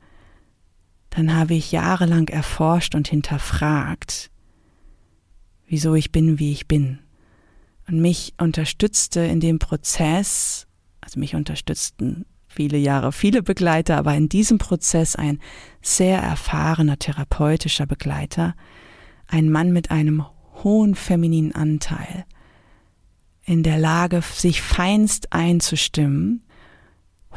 dann 1.16 1.34
habe 1.34 1.54
ich 1.54 1.72
jahrelang 1.72 2.28
erforscht 2.28 2.94
und 2.94 3.08
hinterfragt, 3.08 4.30
wieso 5.66 5.94
ich 5.94 6.12
bin, 6.12 6.38
wie 6.38 6.52
ich 6.52 6.68
bin. 6.68 6.98
Und 7.88 8.02
mich 8.02 8.34
unterstützte 8.38 9.20
in 9.20 9.40
dem 9.40 9.58
Prozess, 9.58 10.66
also 11.00 11.18
mich 11.18 11.34
unterstützten 11.34 12.26
viele 12.48 12.76
Jahre 12.76 13.12
viele 13.12 13.42
Begleiter, 13.42 13.96
aber 13.96 14.14
in 14.14 14.28
diesem 14.28 14.58
Prozess 14.58 15.16
ein 15.16 15.40
sehr 15.80 16.18
erfahrener 16.18 16.98
therapeutischer 16.98 17.86
Begleiter, 17.86 18.54
ein 19.26 19.50
Mann 19.50 19.72
mit 19.72 19.90
einem 19.90 20.22
hohen 20.62 20.94
femininen 20.94 21.54
Anteil, 21.54 22.26
in 23.46 23.62
der 23.62 23.78
Lage, 23.78 24.20
sich 24.20 24.60
feinst 24.60 25.32
einzustimmen 25.32 26.42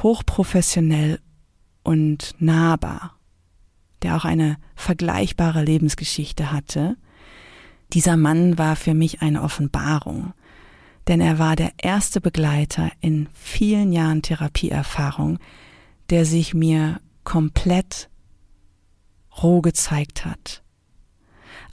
hochprofessionell 0.04 1.22
und 1.84 2.36
nahbar, 2.40 3.19
der 4.02 4.16
auch 4.16 4.26
eine 4.26 4.58
vergleichbare 4.76 5.64
Lebensgeschichte 5.64 6.52
hatte. 6.52 6.96
Dieser 7.94 8.18
Mann 8.18 8.58
war 8.58 8.76
für 8.76 8.94
mich 8.94 9.22
eine 9.22 9.42
Offenbarung, 9.42 10.34
denn 11.08 11.22
er 11.22 11.40
war 11.40 11.56
der 11.56 11.72
erste 11.78 12.22
Begleiter 12.22 12.92
in 13.02 13.28
vielen 13.34 13.92
Jahren 13.92 14.22
Therapieerfahrung, 14.22 15.40
der 16.10 16.26
sich 16.26 16.54
mir 16.54 17.00
komplett 17.24 18.10
roh 19.42 19.62
gezeigt 19.62 20.26
hat. 20.26 20.64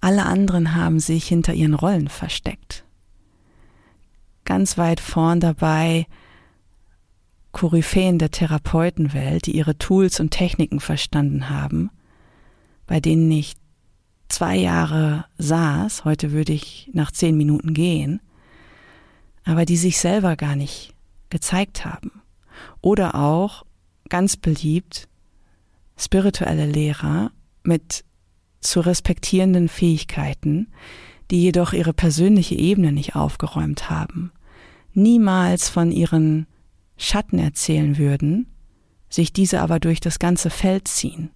Alle 0.00 0.24
anderen 0.24 0.74
haben 0.74 1.00
sich 1.00 1.26
hinter 1.26 1.54
ihren 1.54 1.74
Rollen 1.74 2.08
versteckt. 2.08 2.84
Ganz 4.44 4.78
weit 4.78 5.00
vorn 5.00 5.40
dabei 5.40 6.06
Koryphäen 7.52 8.18
der 8.18 8.30
Therapeutenwelt, 8.30 9.46
die 9.46 9.56
ihre 9.56 9.78
Tools 9.78 10.20
und 10.20 10.30
Techniken 10.30 10.78
verstanden 10.78 11.48
haben, 11.48 11.90
bei 12.86 13.00
denen 13.00 13.30
ich 13.30 13.54
zwei 14.28 14.56
Jahre 14.56 15.26
saß, 15.38 16.04
heute 16.04 16.32
würde 16.32 16.52
ich 16.52 16.90
nach 16.92 17.10
zehn 17.10 17.36
Minuten 17.36 17.74
gehen, 17.74 18.20
aber 19.44 19.64
die 19.64 19.76
sich 19.76 19.98
selber 19.98 20.36
gar 20.36 20.56
nicht 20.56 20.94
gezeigt 21.30 21.84
haben. 21.84 22.22
Oder 22.80 23.14
auch, 23.14 23.64
ganz 24.08 24.36
beliebt, 24.36 25.08
spirituelle 25.96 26.66
Lehrer 26.66 27.32
mit 27.62 28.04
zu 28.60 28.80
respektierenden 28.80 29.68
Fähigkeiten, 29.68 30.68
die 31.30 31.42
jedoch 31.42 31.72
ihre 31.72 31.92
persönliche 31.92 32.54
Ebene 32.54 32.92
nicht 32.92 33.16
aufgeräumt 33.16 33.90
haben, 33.90 34.32
niemals 34.92 35.68
von 35.68 35.90
ihren 35.90 36.46
Schatten 36.96 37.38
erzählen 37.38 37.98
würden, 37.98 38.46
sich 39.08 39.32
diese 39.32 39.60
aber 39.60 39.80
durch 39.80 40.00
das 40.00 40.18
ganze 40.18 40.50
Feld 40.50 40.88
ziehen. 40.88 41.30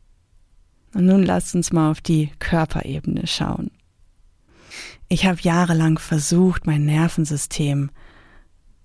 Und 0.95 1.07
nun 1.07 1.23
lasst 1.23 1.55
uns 1.55 1.73
mal 1.73 1.91
auf 1.91 2.01
die 2.01 2.31
Körperebene 2.39 3.27
schauen. 3.27 3.71
Ich 5.09 5.27
habe 5.27 5.41
jahrelang 5.41 5.99
versucht, 5.99 6.67
mein 6.67 6.85
Nervensystem 6.85 7.91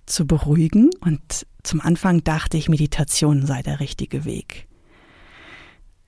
zu 0.06 0.26
beruhigen 0.26 0.90
und 1.02 1.46
zum 1.64 1.82
Anfang 1.82 2.24
dachte 2.24 2.58
ich, 2.58 2.70
Meditation 2.70 3.46
sei 3.46 3.62
der 3.62 3.80
richtige 3.80 4.26
Weg. 4.26 4.68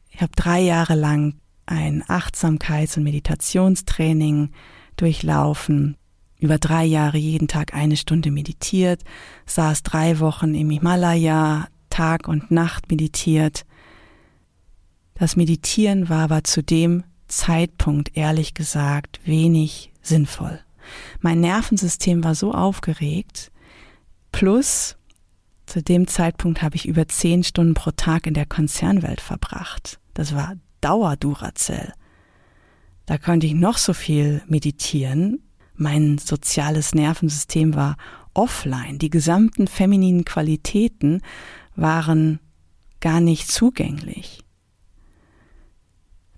Ich 0.10 0.22
habe 0.22 0.32
drei 0.36 0.62
Jahre 0.62 0.96
lang 0.96 1.36
ein 1.68 2.04
Achtsamkeits- 2.04 2.98
und 2.98 3.04
Meditationstraining 3.04 4.50
durchlaufen, 4.96 5.98
über 6.40 6.58
drei 6.58 6.86
Jahre 6.86 7.20
jeden 7.20 7.48
Tag 7.48 7.76
eine 7.76 7.98
Stunde 7.98 8.32
meditiert, 8.32 9.04
saß 9.46 9.84
drei 9.84 10.20
Wochen 10.20 10.56
im 10.56 10.72
Himalaya, 10.72 11.68
Tag 11.92 12.28
und 12.28 12.50
Nacht 12.50 12.90
meditiert. 12.90 13.67
Das 15.20 15.36
Meditieren 15.36 16.10
war 16.10 16.26
aber 16.26 16.44
zu 16.44 16.62
dem 16.62 17.04
Zeitpunkt, 17.28 18.16
ehrlich 18.16 18.54
gesagt, 18.54 19.20
wenig 19.26 19.92
sinnvoll. 20.02 20.60
Mein 21.22 21.42
Nervensystem 21.42 22.24
war 22.24 22.36
so 22.36 22.54
aufgeregt, 22.54 23.52
plus 24.32 24.96
zu 25.66 25.82
dem 25.82 26.08
Zeitpunkt 26.08 26.62
habe 26.62 26.76
ich 26.76 26.88
über 26.88 27.08
zehn 27.08 27.44
Stunden 27.44 27.74
pro 27.74 27.92
Tag 27.92 28.28
in 28.28 28.36
der 28.36 28.46
Konzernwelt 28.46 29.20
verbracht. 29.20 30.00
Das 30.14 30.36
war 30.36 30.54
Dauer-Duracell. 30.82 31.94
Da 33.08 33.18
konnte 33.18 33.48
ich 33.48 33.54
noch 33.54 33.80
so 33.80 33.94
viel 33.94 34.44
meditieren, 34.48 35.42
mein 35.74 36.20
soziales 36.20 36.94
Nervensystem 36.94 37.76
war 37.76 37.98
offline. 38.34 39.00
Die 39.00 39.10
gesamten 39.10 39.68
femininen 39.68 40.26
Qualitäten 40.26 41.22
waren 41.76 42.40
gar 43.00 43.20
nicht 43.20 43.52
zugänglich. 43.52 44.44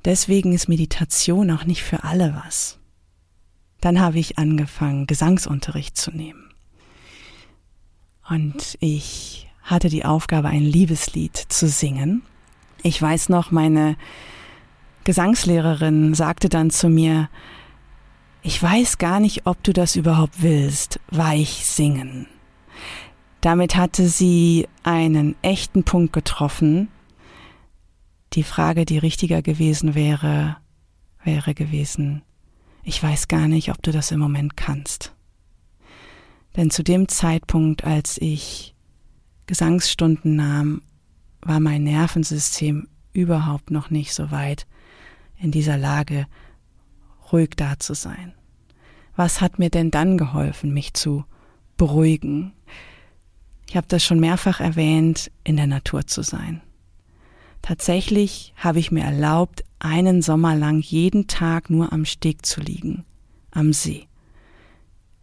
Deswegen 0.05 0.53
ist 0.53 0.69
Meditation 0.69 1.51
auch 1.51 1.65
nicht 1.65 1.83
für 1.83 2.03
alle 2.03 2.41
was. 2.45 2.77
Dann 3.81 3.99
habe 3.99 4.19
ich 4.19 4.37
angefangen, 4.37 5.07
Gesangsunterricht 5.07 5.97
zu 5.97 6.11
nehmen. 6.11 6.51
Und 8.29 8.77
ich 8.79 9.49
hatte 9.63 9.89
die 9.89 10.05
Aufgabe, 10.05 10.49
ein 10.49 10.63
Liebeslied 10.63 11.35
zu 11.35 11.67
singen. 11.67 12.21
Ich 12.83 13.01
weiß 13.01 13.29
noch, 13.29 13.51
meine 13.51 13.97
Gesangslehrerin 15.03 16.13
sagte 16.13 16.49
dann 16.49 16.69
zu 16.69 16.89
mir, 16.89 17.29
ich 18.41 18.61
weiß 18.61 18.97
gar 18.99 19.19
nicht, 19.19 19.45
ob 19.45 19.61
du 19.63 19.73
das 19.73 19.95
überhaupt 19.95 20.41
willst, 20.41 20.99
weich 21.09 21.65
singen. 21.65 22.27
Damit 23.41 23.75
hatte 23.75 24.07
sie 24.07 24.67
einen 24.83 25.35
echten 25.41 25.83
Punkt 25.83 26.13
getroffen. 26.13 26.89
Die 28.33 28.43
Frage, 28.43 28.85
die 28.85 28.97
richtiger 28.97 29.41
gewesen 29.41 29.95
wäre, 29.95 30.57
wäre 31.23 31.53
gewesen, 31.53 32.21
ich 32.83 33.01
weiß 33.01 33.27
gar 33.27 33.47
nicht, 33.47 33.69
ob 33.71 33.81
du 33.81 33.91
das 33.91 34.11
im 34.11 34.19
Moment 34.19 34.55
kannst. 34.55 35.13
Denn 36.55 36.69
zu 36.69 36.83
dem 36.83 37.07
Zeitpunkt, 37.07 37.83
als 37.83 38.17
ich 38.19 38.75
Gesangsstunden 39.47 40.35
nahm, 40.35 40.81
war 41.41 41.59
mein 41.59 41.83
Nervensystem 41.83 42.87
überhaupt 43.13 43.71
noch 43.71 43.89
nicht 43.89 44.13
so 44.13 44.31
weit 44.31 44.67
in 45.37 45.51
dieser 45.51 45.77
Lage, 45.77 46.27
ruhig 47.31 47.51
da 47.55 47.79
zu 47.79 47.93
sein. 47.93 48.33
Was 49.15 49.41
hat 49.41 49.59
mir 49.59 49.69
denn 49.69 49.91
dann 49.91 50.17
geholfen, 50.17 50.73
mich 50.73 50.93
zu 50.93 51.25
beruhigen? 51.77 52.53
Ich 53.67 53.75
habe 53.75 53.87
das 53.87 54.03
schon 54.03 54.19
mehrfach 54.19 54.59
erwähnt, 54.59 55.31
in 55.43 55.57
der 55.57 55.67
Natur 55.67 56.07
zu 56.07 56.21
sein. 56.23 56.61
Tatsächlich 57.61 58.53
habe 58.55 58.79
ich 58.79 58.91
mir 58.91 59.03
erlaubt, 59.03 59.63
einen 59.79 60.21
Sommer 60.21 60.55
lang 60.55 60.81
jeden 60.81 61.27
Tag 61.27 61.69
nur 61.69 61.93
am 61.93 62.05
Steg 62.05 62.45
zu 62.45 62.61
liegen, 62.61 63.05
am 63.51 63.73
See. 63.73 64.07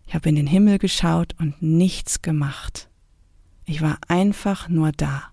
Ich 0.07 0.15
habe 0.15 0.29
in 0.29 0.37
den 0.37 0.47
Himmel 0.47 0.79
geschaut 0.79 1.35
und 1.39 1.61
nichts 1.63 2.23
gemacht. 2.23 2.89
Ich 3.65 3.83
war 3.83 3.99
einfach 4.09 4.69
nur 4.69 4.93
da, 4.93 5.25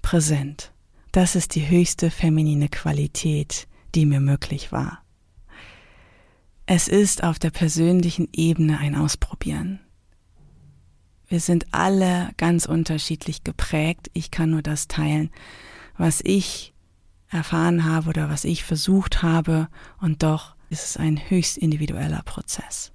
präsent. 0.00 0.72
Das 1.10 1.34
ist 1.34 1.54
die 1.54 1.68
höchste 1.68 2.10
feminine 2.10 2.68
Qualität, 2.68 3.66
die 3.94 4.06
mir 4.06 4.20
möglich 4.20 4.72
war. 4.72 5.02
Es 6.64 6.88
ist 6.88 7.24
auf 7.24 7.38
der 7.38 7.50
persönlichen 7.50 8.28
Ebene 8.32 8.78
ein 8.78 8.94
Ausprobieren. 8.94 9.80
Wir 11.26 11.40
sind 11.40 11.66
alle 11.72 12.30
ganz 12.36 12.66
unterschiedlich 12.66 13.42
geprägt. 13.42 14.10
Ich 14.12 14.30
kann 14.30 14.50
nur 14.50 14.62
das 14.62 14.86
teilen, 14.86 15.30
was 15.96 16.20
ich 16.22 16.72
erfahren 17.28 17.84
habe 17.84 18.10
oder 18.10 18.28
was 18.28 18.44
ich 18.44 18.64
versucht 18.64 19.22
habe. 19.22 19.68
Und 20.00 20.22
doch 20.22 20.54
ist 20.70 20.84
es 20.84 20.96
ein 20.96 21.18
höchst 21.30 21.58
individueller 21.58 22.22
Prozess. 22.24 22.92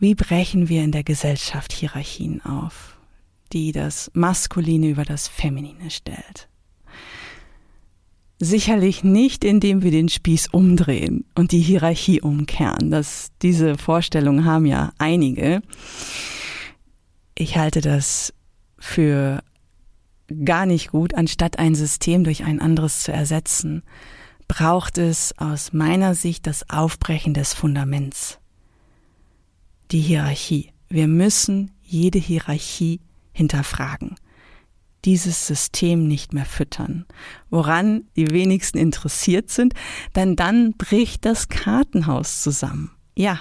Wie 0.00 0.14
brechen 0.14 0.68
wir 0.68 0.84
in 0.84 0.92
der 0.92 1.02
Gesellschaft 1.02 1.72
Hierarchien 1.72 2.44
auf, 2.44 2.98
die 3.52 3.72
das 3.72 4.10
Maskuline 4.14 4.88
über 4.88 5.04
das 5.04 5.26
Feminine 5.26 5.90
stellt? 5.90 6.48
Sicherlich 8.40 9.02
nicht, 9.02 9.42
indem 9.42 9.82
wir 9.82 9.90
den 9.90 10.08
Spieß 10.08 10.48
umdrehen 10.52 11.24
und 11.34 11.50
die 11.50 11.60
Hierarchie 11.60 12.20
umkehren. 12.20 12.92
Das, 12.92 13.32
diese 13.42 13.76
Vorstellungen 13.76 14.44
haben 14.44 14.66
ja 14.66 14.92
einige. 14.98 15.60
Ich 17.34 17.56
halte 17.56 17.80
das 17.80 18.32
für 18.78 19.42
gar 20.44 20.66
nicht 20.66 20.90
gut, 20.90 21.14
anstatt 21.14 21.58
ein 21.58 21.74
System 21.74 22.24
durch 22.24 22.44
ein 22.44 22.60
anderes 22.60 23.02
zu 23.02 23.12
ersetzen, 23.12 23.82
braucht 24.46 24.98
es 24.98 25.34
aus 25.38 25.72
meiner 25.72 26.14
Sicht 26.14 26.46
das 26.46 26.68
Aufbrechen 26.70 27.34
des 27.34 27.54
Fundaments. 27.54 28.38
Die 29.90 30.00
Hierarchie. 30.00 30.72
Wir 30.88 31.06
müssen 31.06 31.70
jede 31.82 32.18
Hierarchie 32.18 33.00
hinterfragen 33.32 34.16
dieses 35.04 35.46
System 35.46 36.06
nicht 36.06 36.32
mehr 36.32 36.44
füttern, 36.44 37.06
woran 37.50 38.04
die 38.16 38.30
wenigsten 38.30 38.78
interessiert 38.78 39.50
sind, 39.50 39.74
denn 40.14 40.36
dann 40.36 40.72
bricht 40.72 41.24
das 41.24 41.48
Kartenhaus 41.48 42.42
zusammen. 42.42 42.90
Ja, 43.14 43.40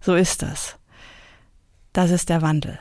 so 0.00 0.14
ist 0.14 0.42
das. 0.42 0.78
Das 1.92 2.10
ist 2.10 2.28
der 2.28 2.42
Wandel. 2.42 2.78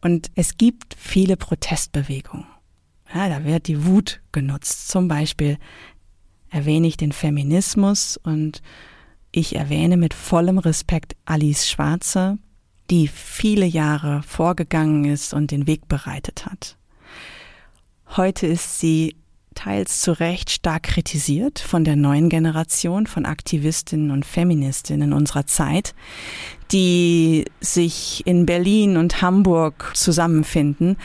Und 0.00 0.30
es 0.34 0.56
gibt 0.56 0.94
viele 0.98 1.36
Protestbewegungen. 1.36 2.46
Ja, 3.12 3.28
da 3.28 3.44
wird 3.44 3.68
die 3.68 3.84
Wut 3.84 4.20
genutzt. 4.32 4.88
Zum 4.88 5.08
Beispiel 5.08 5.58
erwähne 6.50 6.86
ich 6.86 6.96
den 6.96 7.12
Feminismus 7.12 8.16
und 8.16 8.62
ich 9.32 9.56
erwähne 9.56 9.96
mit 9.96 10.14
vollem 10.14 10.58
Respekt 10.58 11.16
Alice 11.24 11.68
Schwarze, 11.68 12.38
die 12.90 13.08
viele 13.08 13.66
Jahre 13.66 14.22
vorgegangen 14.22 15.04
ist 15.04 15.34
und 15.34 15.50
den 15.50 15.66
Weg 15.66 15.88
bereitet 15.88 16.46
hat. 16.46 16.76
Heute 18.16 18.46
ist 18.46 18.80
sie 18.80 19.16
teils 19.58 20.00
zu 20.00 20.12
Recht 20.12 20.50
stark 20.50 20.84
kritisiert 20.84 21.58
von 21.58 21.82
der 21.82 21.96
neuen 21.96 22.28
Generation 22.28 23.08
von 23.08 23.26
Aktivistinnen 23.26 24.12
und 24.12 24.24
Feministinnen 24.24 25.12
unserer 25.12 25.46
Zeit, 25.46 25.96
die 26.70 27.44
sich 27.60 28.24
in 28.24 28.46
Berlin 28.46 28.96
und 28.96 29.20
Hamburg 29.20 29.90
zusammenfinden. 29.94 30.96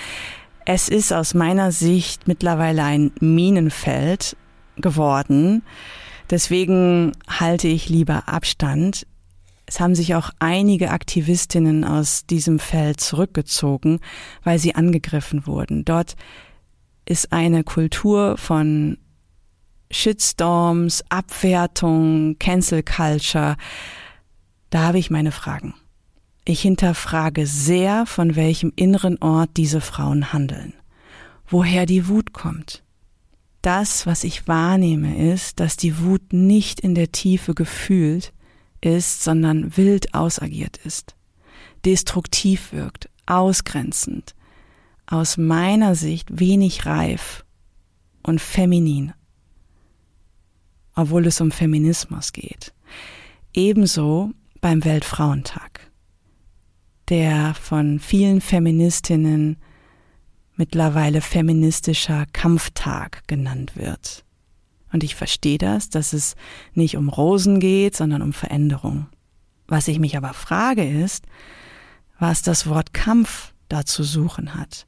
Es 0.66 0.88
ist 0.88 1.12
aus 1.12 1.34
meiner 1.34 1.72
Sicht 1.72 2.28
mittlerweile 2.28 2.84
ein 2.84 3.12
Minenfeld 3.20 4.38
geworden. 4.78 5.64
Deswegen 6.30 7.14
halte 7.28 7.68
ich 7.68 7.90
lieber 7.90 8.30
Abstand. 8.30 9.08
Es 9.66 9.80
haben 9.80 9.96
sich 9.96 10.14
auch 10.14 10.30
einige 10.38 10.92
Aktivistinnen 10.92 11.84
aus 11.86 12.28
diesem 12.28 12.60
Feld 12.60 13.00
zurückgezogen, 13.00 14.00
weil 14.44 14.60
sie 14.60 14.76
angegriffen 14.76 15.48
wurden. 15.48 15.86
Dort 15.86 16.16
ist 17.06 17.32
eine 17.32 17.64
Kultur 17.64 18.38
von 18.38 18.98
Shitstorms, 19.92 21.04
Abwertung, 21.10 22.38
Cancel 22.40 22.84
Culture. 22.84 23.58
Da 24.70 24.84
habe 24.84 25.00
ich 25.00 25.10
meine 25.10 25.32
Fragen. 25.32 25.76
Ich 26.46 26.62
hinterfrage 26.62 27.46
sehr, 27.46 28.06
von 28.06 28.36
welchem 28.36 28.74
inneren 28.76 29.18
Ort 29.22 29.52
diese 29.56 29.80
Frauen 29.80 30.34
handeln, 30.34 30.74
woher 31.48 31.86
die 31.86 32.08
Wut 32.08 32.34
kommt. 32.34 32.84
Das, 33.62 34.06
was 34.06 34.26
ich 34.26 34.46
wahrnehme, 34.48 35.32
ist, 35.32 35.62
dass 35.62 35.78
die 35.78 36.00
Wut 36.00 36.34
nicht 36.34 36.82
in 36.82 36.96
der 36.96 37.14
Tiefe 37.14 37.54
gefühlt 37.54 38.34
ist, 38.82 39.24
sondern 39.24 39.78
wild 39.78 40.14
ausagiert 40.14 40.78
ist, 40.84 41.16
destruktiv 41.86 42.74
wirkt, 42.74 43.10
ausgrenzend, 43.26 44.36
aus 45.06 45.38
meiner 45.38 45.96
Sicht 45.96 46.40
wenig 46.40 46.86
reif 46.86 47.46
und 48.24 48.40
feminin, 48.40 49.14
obwohl 50.96 51.28
es 51.28 51.42
um 51.42 51.52
Feminismus 51.52 52.32
geht. 52.32 52.74
Ebenso 53.54 54.32
beim 54.62 54.84
Weltfrauentag, 54.86 55.92
der 57.10 57.54
von 57.54 58.00
vielen 58.00 58.42
Feministinnen 58.42 59.58
mittlerweile 60.56 61.22
feministischer 61.22 62.26
Kampftag 62.32 63.28
genannt 63.28 63.76
wird. 63.76 64.24
Und 64.92 65.04
ich 65.04 65.16
verstehe 65.16 65.58
das, 65.58 65.90
dass 65.90 66.14
es 66.14 66.36
nicht 66.74 66.98
um 66.98 67.10
Rosen 67.10 67.60
geht, 67.60 67.96
sondern 67.96 68.22
um 68.22 68.32
Veränderung. 68.32 69.08
Was 69.68 69.88
ich 69.88 70.00
mich 70.00 70.16
aber 70.16 70.34
frage 70.34 70.88
ist, 70.88 71.26
was 72.20 72.44
das 72.44 72.68
Wort 72.68 72.94
Kampf 72.94 73.54
da 73.70 73.86
zu 73.86 74.04
suchen 74.04 74.54
hat. 74.54 74.86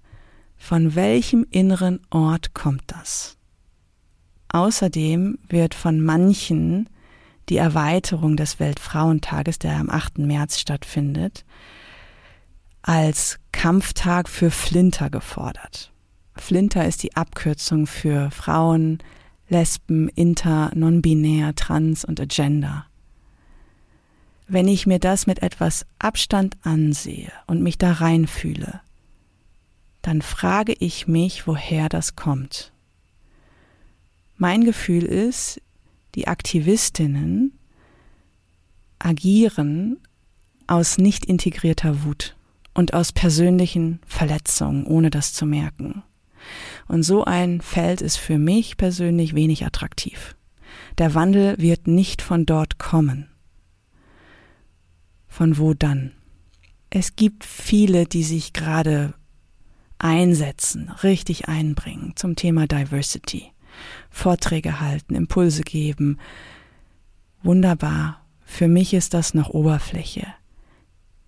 Von 0.58 0.96
welchem 0.96 1.46
inneren 1.50 2.00
Ort 2.10 2.54
kommt 2.54 2.84
das? 2.88 3.38
Außerdem 4.50 5.38
wird 5.50 5.74
von 5.74 6.02
manchen 6.02 6.89
die 7.50 7.58
Erweiterung 7.58 8.38
des 8.38 8.60
Weltfrauentages, 8.60 9.60
der 9.60 9.78
am 9.78 9.89
8. 9.89 10.20
März 10.20 10.60
stattfindet, 10.60 11.46
als 12.82 13.39
Kampftag 13.52 14.30
für 14.30 14.52
Flinter 14.52 15.10
gefordert. 15.10 15.91
Flinter 16.36 16.86
ist 16.86 17.04
die 17.04 17.15
Abkürzung 17.15 17.88
für 17.88 18.32
Frauen, 18.32 19.00
Lesben, 19.48 20.10
Inter, 20.10 20.72
Non-Binär, 20.74 21.56
Trans 21.56 22.04
und 22.04 22.20
Agenda. 22.20 22.86
Wenn 24.48 24.68
ich 24.68 24.86
mir 24.86 25.00
das 25.00 25.28
mit 25.28 25.41
etwas 25.41 25.86
Abstand 25.98 26.58
ansehe 26.63 27.32
und 27.48 27.62
mich 27.62 27.78
da 27.78 27.94
reinfühle, 27.94 28.82
dann 30.06 30.22
frage 30.22 30.74
ich 30.74 31.08
mich, 31.08 31.48
woher 31.48 31.89
das 31.89 32.15
kommt. 32.15 32.72
Mein 34.38 34.63
Gefühl 34.63 35.04
ist, 35.04 35.60
die 36.13 36.28
Aktivistinnen 36.28 37.58
agieren 39.00 39.98
aus 40.68 41.00
nicht 41.00 41.26
integrierter 41.26 42.04
Wut 42.04 42.36
und 42.76 42.94
aus 42.94 43.13
persönlichen 43.13 44.00
Verletzungen, 44.06 44.86
ohne 44.86 45.10
das 45.10 45.34
zu 45.34 45.48
merken. 45.48 46.04
Und 46.88 47.02
so 47.02 47.24
ein 47.24 47.60
Feld 47.60 48.02
ist 48.02 48.18
für 48.18 48.38
mich 48.38 48.78
persönlich 48.78 49.34
wenig 49.34 49.65
attraktiv. 49.65 50.36
Der 51.00 51.15
Wandel 51.15 51.58
wird 51.58 51.88
nicht 51.88 52.22
von 52.22 52.46
dort 52.46 52.78
kommen. 52.78 53.28
Von 55.28 55.58
wo 55.58 55.74
dann? 55.74 56.12
Es 56.91 57.15
gibt 57.15 57.44
viele, 57.44 58.06
die 58.06 58.24
sich 58.24 58.54
gerade 58.54 59.15
einsetzen, 59.97 60.89
richtig 61.03 61.47
einbringen 61.47 62.13
zum 62.15 62.36
Thema 62.36 62.67
Diversity. 62.67 63.51
Vorträge 64.10 64.79
halten, 64.79 65.15
Impulse 65.15 65.63
geben. 65.63 66.19
Wunderbar. 67.43 68.25
Für 68.45 68.67
mich 68.67 68.93
ist 68.93 69.13
das 69.13 69.34
noch 69.34 69.49
Oberfläche. 69.49 70.27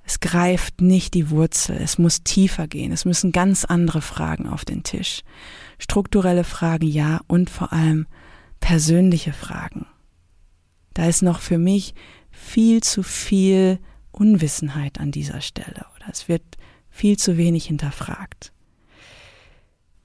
Es 0.03 0.21
greift 0.21 0.80
nicht 0.80 1.15
die 1.15 1.30
Wurzel, 1.32 1.77
es 1.82 1.97
muss 1.97 2.23
tiefer 2.23 2.67
gehen, 2.67 2.93
es 2.93 3.03
müssen 3.03 3.34
ganz 3.34 3.65
andere 3.65 4.01
Fragen 4.01 4.47
auf 4.47 4.63
den 4.63 4.84
Tisch. 4.84 5.23
Strukturelle 5.80 6.45
Fragen 6.45 6.88
ja 6.88 7.19
und 7.27 7.49
vor 7.49 7.73
allem 7.73 8.08
persönliche 8.62 9.34
Fragen. 9.34 9.86
Da 10.93 11.08
ist 11.08 11.21
noch 11.23 11.41
für 11.41 11.58
mich 11.58 11.93
viel 12.32 12.82
zu 12.82 13.03
viel 13.03 13.80
Unwissenheit 14.12 14.99
an 14.99 15.12
dieser 15.12 15.41
Stelle 15.41 15.86
oder 15.95 16.06
es 16.10 16.30
wird 16.30 16.43
viel 16.89 17.17
zu 17.17 17.36
wenig 17.36 17.65
hinterfragt. 17.65 18.53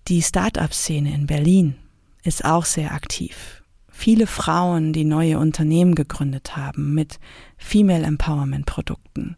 Die 0.09 0.21
Start-up-Szene 0.21 1.15
in 1.15 1.27
Berlin 1.27 1.77
ist 2.25 2.45
auch 2.45 2.65
sehr 2.65 2.93
aktiv. 2.93 3.62
Viele 3.88 4.27
Frauen, 4.27 4.93
die 4.93 5.05
neue 5.05 5.38
Unternehmen 5.38 5.94
gegründet 5.94 6.57
haben 6.57 6.92
mit 6.92 7.21
Female 7.57 8.05
Empowerment 8.05 8.67
Produkten, 8.67 9.37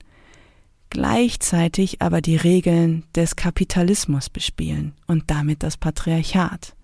gleichzeitig 0.89 2.01
aber 2.01 2.23
die 2.23 2.37
Regeln 2.37 3.05
des 3.15 3.37
Kapitalismus 3.37 4.31
bespielen 4.31 4.95
und 5.07 5.31
damit 5.31 5.63
das 5.63 5.77
Patriarchat. 5.77 6.75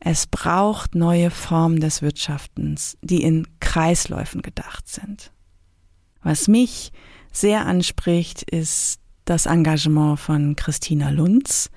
Es 0.00 0.26
braucht 0.26 0.94
neue 0.94 1.30
Formen 1.30 1.80
des 1.80 2.00
Wirtschaftens, 2.00 2.96
die 3.02 3.22
in 3.22 3.46
Kreisläufen 3.60 4.40
gedacht 4.40 4.88
sind. 4.88 5.32
Was 6.22 6.48
mich 6.48 6.92
sehr 7.30 7.66
anspricht, 7.66 8.42
ist 8.42 9.00
das 9.26 9.44
Engagement 9.44 10.18
von 10.18 10.56
Christina 10.56 11.10
Lunz. 11.10 11.70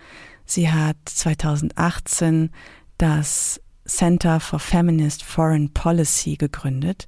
Sie 0.50 0.72
hat 0.72 0.97
2018 1.06 2.50
das 2.97 3.62
Center 3.86 4.39
for 4.39 4.58
Feminist 4.58 5.22
Foreign 5.22 5.72
Policy 5.72 6.38
gegründet, 6.38 7.08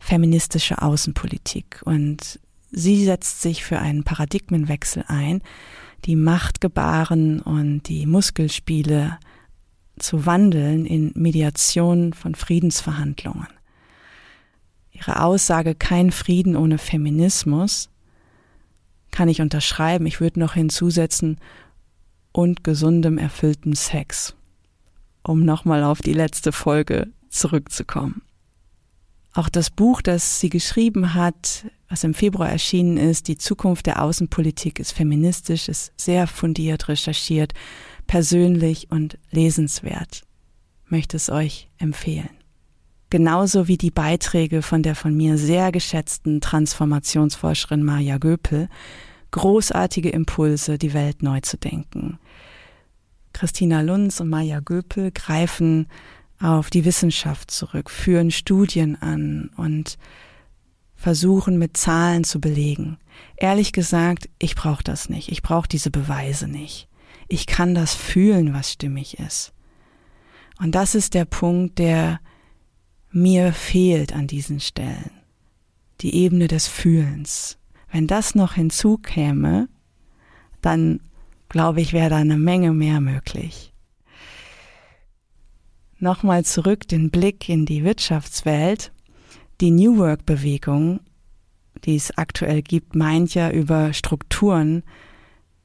feministische 0.00 0.82
Außenpolitik. 0.82 1.82
Und 1.84 2.40
sie 2.72 3.04
setzt 3.04 3.42
sich 3.42 3.64
für 3.64 3.78
einen 3.78 4.02
Paradigmenwechsel 4.02 5.04
ein, 5.06 5.40
die 6.04 6.16
Machtgebaren 6.16 7.40
und 7.42 7.84
die 7.84 8.06
Muskelspiele 8.06 9.18
zu 9.96 10.26
wandeln 10.26 10.84
in 10.84 11.12
Mediation 11.14 12.12
von 12.12 12.34
Friedensverhandlungen. 12.34 13.46
Ihre 14.90 15.22
Aussage 15.22 15.76
kein 15.76 16.10
Frieden 16.10 16.56
ohne 16.56 16.78
Feminismus 16.78 17.88
kann 19.12 19.28
ich 19.28 19.40
unterschreiben. 19.40 20.06
Ich 20.06 20.20
würde 20.20 20.40
noch 20.40 20.54
hinzusetzen 20.54 21.38
und 22.36 22.64
gesundem, 22.64 23.16
erfülltem 23.16 23.74
Sex, 23.74 24.34
um 25.22 25.46
nochmal 25.46 25.82
auf 25.82 26.02
die 26.02 26.12
letzte 26.12 26.52
Folge 26.52 27.08
zurückzukommen. 27.30 28.20
Auch 29.32 29.48
das 29.48 29.70
Buch, 29.70 30.02
das 30.02 30.38
sie 30.38 30.50
geschrieben 30.50 31.14
hat, 31.14 31.64
was 31.88 32.04
im 32.04 32.12
Februar 32.12 32.50
erschienen 32.50 32.98
ist, 32.98 33.28
Die 33.28 33.38
Zukunft 33.38 33.86
der 33.86 34.02
Außenpolitik 34.02 34.78
ist 34.78 34.92
feministisch, 34.92 35.68
ist 35.70 35.92
sehr 35.96 36.26
fundiert 36.26 36.88
recherchiert, 36.88 37.54
persönlich 38.06 38.90
und 38.90 39.16
lesenswert. 39.30 40.22
Möchte 40.88 41.16
es 41.16 41.30
euch 41.30 41.70
empfehlen. 41.78 42.28
Genauso 43.08 43.66
wie 43.66 43.78
die 43.78 43.90
Beiträge 43.90 44.60
von 44.60 44.82
der 44.82 44.94
von 44.94 45.16
mir 45.16 45.38
sehr 45.38 45.72
geschätzten 45.72 46.42
Transformationsforscherin 46.42 47.82
Maja 47.82 48.18
Göpel, 48.18 48.68
großartige 49.30 50.10
Impulse, 50.10 50.78
die 50.78 50.92
Welt 50.92 51.22
neu 51.22 51.40
zu 51.40 51.56
denken. 51.56 52.18
Christina 53.36 53.82
Lunz 53.82 54.20
und 54.20 54.30
Maja 54.30 54.60
Göpel 54.60 55.10
greifen 55.10 55.88
auf 56.40 56.70
die 56.70 56.86
Wissenschaft 56.86 57.50
zurück, 57.50 57.90
führen 57.90 58.30
Studien 58.30 58.96
an 59.02 59.50
und 59.58 59.98
versuchen 60.94 61.58
mit 61.58 61.76
Zahlen 61.76 62.24
zu 62.24 62.40
belegen. 62.40 62.96
Ehrlich 63.36 63.72
gesagt, 63.72 64.30
ich 64.38 64.54
brauche 64.54 64.82
das 64.82 65.10
nicht. 65.10 65.30
Ich 65.30 65.42
brauche 65.42 65.68
diese 65.68 65.90
Beweise 65.90 66.48
nicht. 66.48 66.88
Ich 67.28 67.46
kann 67.46 67.74
das 67.74 67.94
fühlen, 67.94 68.54
was 68.54 68.72
stimmig 68.72 69.18
ist. 69.18 69.52
Und 70.58 70.74
das 70.74 70.94
ist 70.94 71.12
der 71.12 71.26
Punkt, 71.26 71.78
der 71.78 72.20
mir 73.10 73.52
fehlt 73.52 74.14
an 74.14 74.26
diesen 74.26 74.60
Stellen. 74.60 75.10
Die 76.00 76.14
Ebene 76.14 76.48
des 76.48 76.68
Fühlens. 76.68 77.58
Wenn 77.92 78.06
das 78.06 78.34
noch 78.34 78.54
hinzukäme, 78.54 79.68
dann 80.62 81.00
glaube 81.56 81.80
ich, 81.80 81.94
wäre 81.94 82.10
da 82.10 82.16
eine 82.16 82.36
Menge 82.36 82.74
mehr 82.74 83.00
möglich. 83.00 83.72
Nochmal 85.98 86.44
zurück 86.44 86.86
den 86.86 87.08
Blick 87.08 87.48
in 87.48 87.64
die 87.64 87.82
Wirtschaftswelt. 87.82 88.92
Die 89.62 89.70
New 89.70 89.96
Work-Bewegung, 89.96 91.00
die 91.86 91.96
es 91.96 92.10
aktuell 92.18 92.60
gibt, 92.60 92.94
meint 92.94 93.32
ja 93.32 93.50
über 93.50 93.94
Strukturen 93.94 94.82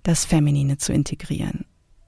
das 0.03 0.23
Feminine 0.23 0.77
zu 0.77 0.93
integrieren. 0.93 1.65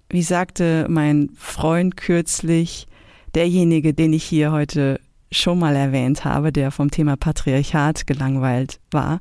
Wie 0.09 0.21
sagte 0.21 0.87
mein 0.87 1.31
Freund 1.35 1.97
kürzlich, 1.97 2.87
derjenige, 3.35 3.93
den 3.93 4.13
ich 4.13 4.23
hier 4.23 4.53
heute 4.53 5.01
schon 5.29 5.59
mal 5.59 5.75
erwähnt 5.75 6.23
habe, 6.23 6.53
der 6.53 6.71
vom 6.71 6.89
Thema 6.89 7.17
Patriarchat 7.17 8.07
gelangweilt 8.07 8.79
war, 8.91 9.19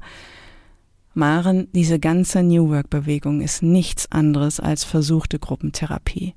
Maren, 1.14 1.68
diese 1.72 1.98
ganze 1.98 2.42
New 2.42 2.70
Work-Bewegung 2.70 3.42
ist 3.42 3.62
nichts 3.62 4.10
anderes 4.10 4.60
als 4.60 4.84
versuchte 4.84 5.38
Gruppentherapie. 5.38 6.34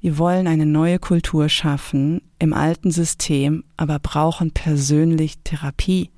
Wir 0.00 0.16
wollen 0.16 0.46
eine 0.46 0.64
neue 0.64 0.98
Kultur 0.98 1.48
schaffen 1.48 2.22
im 2.38 2.54
alten 2.54 2.90
System, 2.90 3.64
aber 3.76 3.98
brauchen 3.98 4.52
persönlich 4.52 5.38
Therapie. 5.44 6.10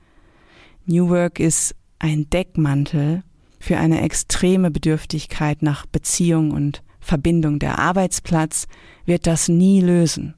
New 0.86 1.09
Work 1.09 1.41
ist 1.41 1.74
ein 1.99 2.30
Deckmantel 2.30 3.24
für 3.59 3.78
eine 3.78 4.03
extreme 4.03 4.70
Bedürftigkeit 4.70 5.62
nach 5.62 5.86
Beziehung 5.86 6.53
und 6.53 6.82
Verbindung. 7.01 7.59
Der 7.59 7.78
Arbeitsplatz 7.78 8.68
wird 9.05 9.26
das 9.26 9.49
nie 9.49 9.80
lösen. 9.80 10.34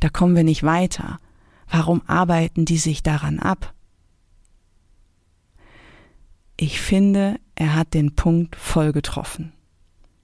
Da 0.00 0.08
kommen 0.08 0.34
wir 0.34 0.44
nicht 0.44 0.62
weiter. 0.62 1.18
Warum 1.68 2.02
arbeiten 2.06 2.64
die 2.64 2.78
sich 2.78 3.02
daran 3.02 3.38
ab? 3.38 3.74
Ich 6.56 6.80
finde, 6.80 7.38
er 7.54 7.74
hat 7.74 7.92
den 7.92 8.14
Punkt 8.14 8.56
voll 8.56 8.92
getroffen. 8.92 9.52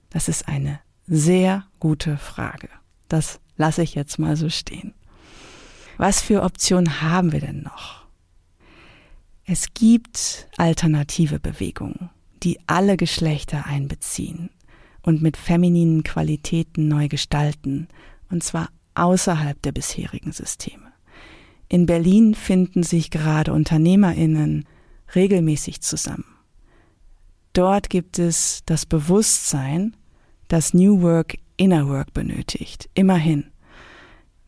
Das 0.09 0.27
ist 0.27 0.47
eine 0.47 0.79
sehr 1.05 1.65
gute 1.79 2.17
Frage. 2.17 2.69
Das 3.07 3.39
lasse 3.55 3.83
ich 3.83 3.93
jetzt 3.93 4.17
mal 4.17 4.35
so 4.35 4.49
stehen. 4.49 4.93
Was 5.97 6.21
für 6.21 6.41
Optionen 6.41 7.01
haben 7.01 7.31
wir 7.31 7.39
denn 7.39 7.61
noch? 7.61 8.05
Es 9.45 9.73
gibt 9.73 10.47
alternative 10.57 11.39
Bewegungen, 11.39 12.09
die 12.41 12.59
alle 12.65 12.97
Geschlechter 12.97 13.65
einbeziehen 13.67 14.49
und 15.01 15.21
mit 15.21 15.37
femininen 15.37 16.03
Qualitäten 16.03 16.87
neu 16.87 17.09
gestalten, 17.09 17.89
und 18.31 18.43
zwar 18.43 18.69
außerhalb 18.95 19.61
der 19.61 19.73
bisherigen 19.73 20.31
Systeme. 20.31 20.93
In 21.67 21.85
Berlin 21.85 22.35
finden 22.35 22.83
sich 22.83 23.11
gerade 23.11 23.53
Unternehmerinnen 23.53 24.65
regelmäßig 25.15 25.81
zusammen. 25.81 26.25
Dort 27.53 27.89
gibt 27.89 28.19
es 28.19 28.63
das 28.65 28.85
Bewusstsein, 28.85 29.95
dass 30.47 30.73
New 30.73 31.01
Work 31.01 31.37
Inner 31.57 31.87
Work 31.87 32.13
benötigt. 32.13 32.89
Immerhin. 32.95 33.45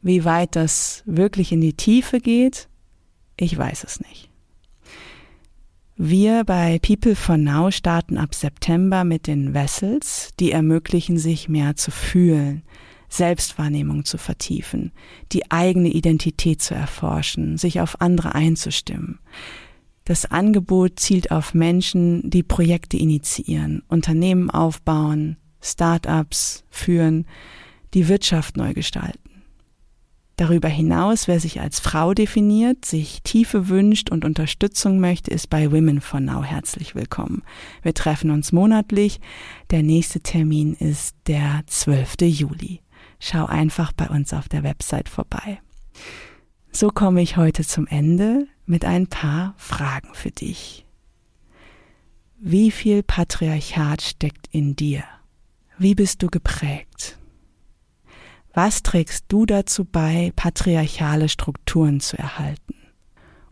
Wie 0.02 0.26
weit 0.26 0.56
das 0.56 1.04
wirklich 1.06 1.52
in 1.52 1.62
die 1.62 1.74
Tiefe 1.74 2.20
geht, 2.20 2.68
ich 3.38 3.58
weiß 3.58 3.84
es 3.84 4.00
nicht. 4.00 4.30
Wir 5.98 6.44
bei 6.44 6.78
People 6.80 7.16
for 7.16 7.38
Now 7.38 7.72
starten 7.72 8.18
ab 8.18 8.36
September 8.36 9.04
mit 9.04 9.28
den 9.28 9.54
Vessels, 9.54 10.34
die 10.40 10.52
ermöglichen 10.52 11.18
sich 11.18 11.48
mehr 11.48 11.76
zu 11.76 11.90
fühlen, 11.90 12.64
Selbstwahrnehmung 13.08 14.04
zu 14.04 14.18
vertiefen, 14.18 14.92
die 15.32 15.50
eigene 15.52 15.90
Identität 15.90 16.62
zu 16.62 16.76
erforschen, 16.76 17.58
sich 17.58 17.80
auf 17.80 18.02
andere 18.02 18.36
einzustimmen. 18.36 19.20
Das 20.06 20.26
Angebot 20.26 21.00
zielt 21.00 21.32
auf 21.32 21.56
Menschen, 21.56 22.30
die 22.30 22.44
Projekte 22.44 22.96
initiieren, 22.96 23.82
Unternehmen 23.88 24.52
aufbauen, 24.52 25.38
Start-ups 25.62 26.64
führen, 26.70 27.26
die 27.96 28.08
Wirtschaft 28.08 28.56
neu 28.56 28.76
gestalten. 28.76 29.20
Darüber 30.38 30.68
hinaus, 30.68 31.28
wer 31.28 31.40
sich 31.40 31.60
als 31.60 31.80
Frau 31.80 32.14
definiert, 32.14 32.86
sich 32.86 33.24
Tiefe 33.24 33.68
wünscht 33.70 34.12
und 34.12 34.26
Unterstützung 34.26 35.00
möchte, 35.00 35.32
ist 35.32 35.50
bei 35.50 35.72
Women 35.72 36.02
for 36.02 36.20
Now 36.20 36.44
herzlich 36.44 36.94
willkommen. 36.94 37.42
Wir 37.82 37.94
treffen 37.94 38.30
uns 38.30 38.52
monatlich. 38.52 39.20
Der 39.72 39.82
nächste 39.82 40.20
Termin 40.20 40.74
ist 40.74 41.16
der 41.26 41.64
12. 41.66 42.18
Juli. 42.22 42.82
Schau 43.20 43.46
einfach 43.46 43.92
bei 43.94 44.08
uns 44.10 44.34
auf 44.34 44.50
der 44.50 44.62
Website 44.62 45.10
vorbei. 45.10 45.62
So 46.72 46.90
komme 46.90 47.22
ich 47.22 47.38
heute 47.38 47.64
zum 47.64 47.88
Ende 47.88 48.48
mit 48.66 48.86
ein 48.86 49.08
paar 49.08 49.54
Fragen 49.58 50.14
für 50.14 50.32
dich. 50.32 50.86
Wie 52.38 52.72
viel 52.72 53.04
Patriarchat 53.04 54.02
steckt 54.02 54.48
in 54.52 54.76
dir? 54.76 55.04
Wie 55.78 55.96
bist 55.96 56.22
du 56.22 56.28
geprägt? 56.28 57.18
Was 58.54 58.84
trägst 58.84 59.26
du 59.28 59.46
dazu 59.46 59.84
bei, 59.84 60.32
patriarchale 60.36 61.28
Strukturen 61.28 62.00
zu 62.00 62.18
erhalten 62.18 62.76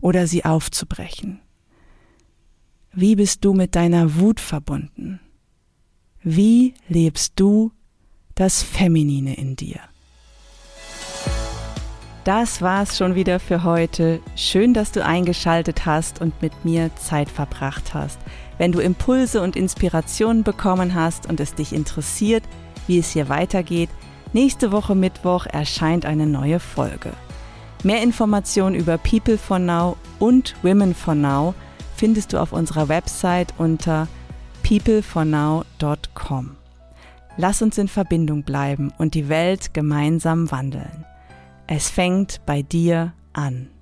oder 0.00 0.26
sie 0.26 0.44
aufzubrechen? 0.44 1.40
Wie 2.92 3.16
bist 3.16 3.44
du 3.44 3.52
mit 3.52 3.74
deiner 3.74 4.16
Wut 4.16 4.40
verbunden? 4.40 5.20
Wie 6.22 6.74
lebst 6.88 7.34
du 7.36 7.72
das 8.34 8.62
Feminine 8.62 9.34
in 9.34 9.56
dir? 9.56 9.80
Das 12.24 12.62
war's 12.62 12.96
schon 12.96 13.14
wieder 13.14 13.38
für 13.38 13.64
heute. 13.64 14.20
Schön, 14.34 14.72
dass 14.72 14.92
du 14.92 15.04
eingeschaltet 15.04 15.84
hast 15.84 16.22
und 16.22 16.40
mit 16.40 16.64
mir 16.64 16.90
Zeit 16.96 17.28
verbracht 17.28 17.92
hast. 17.92 18.18
Wenn 18.56 18.72
du 18.72 18.78
Impulse 18.80 19.42
und 19.42 19.56
Inspirationen 19.56 20.42
bekommen 20.42 20.94
hast 20.94 21.28
und 21.28 21.38
es 21.38 21.54
dich 21.54 21.74
interessiert, 21.74 22.42
wie 22.86 22.98
es 22.98 23.10
hier 23.10 23.28
weitergeht, 23.28 23.90
nächste 24.32 24.72
Woche 24.72 24.94
Mittwoch 24.94 25.44
erscheint 25.44 26.06
eine 26.06 26.26
neue 26.26 26.60
Folge. 26.60 27.12
Mehr 27.82 28.02
Informationen 28.02 28.74
über 28.74 28.96
People 28.96 29.36
for 29.36 29.58
Now 29.58 29.98
und 30.18 30.54
Women 30.62 30.94
for 30.94 31.14
Now 31.14 31.54
findest 31.94 32.32
du 32.32 32.38
auf 32.38 32.54
unserer 32.54 32.88
Website 32.88 33.52
unter 33.58 34.08
peoplefornow.com. 34.62 36.56
Lass 37.36 37.60
uns 37.60 37.76
in 37.76 37.88
Verbindung 37.88 38.44
bleiben 38.44 38.94
und 38.96 39.12
die 39.12 39.28
Welt 39.28 39.74
gemeinsam 39.74 40.50
wandeln. 40.50 41.04
Es 41.66 41.88
fängt 41.88 42.44
bei 42.44 42.62
dir 42.62 43.14
an. 43.32 43.73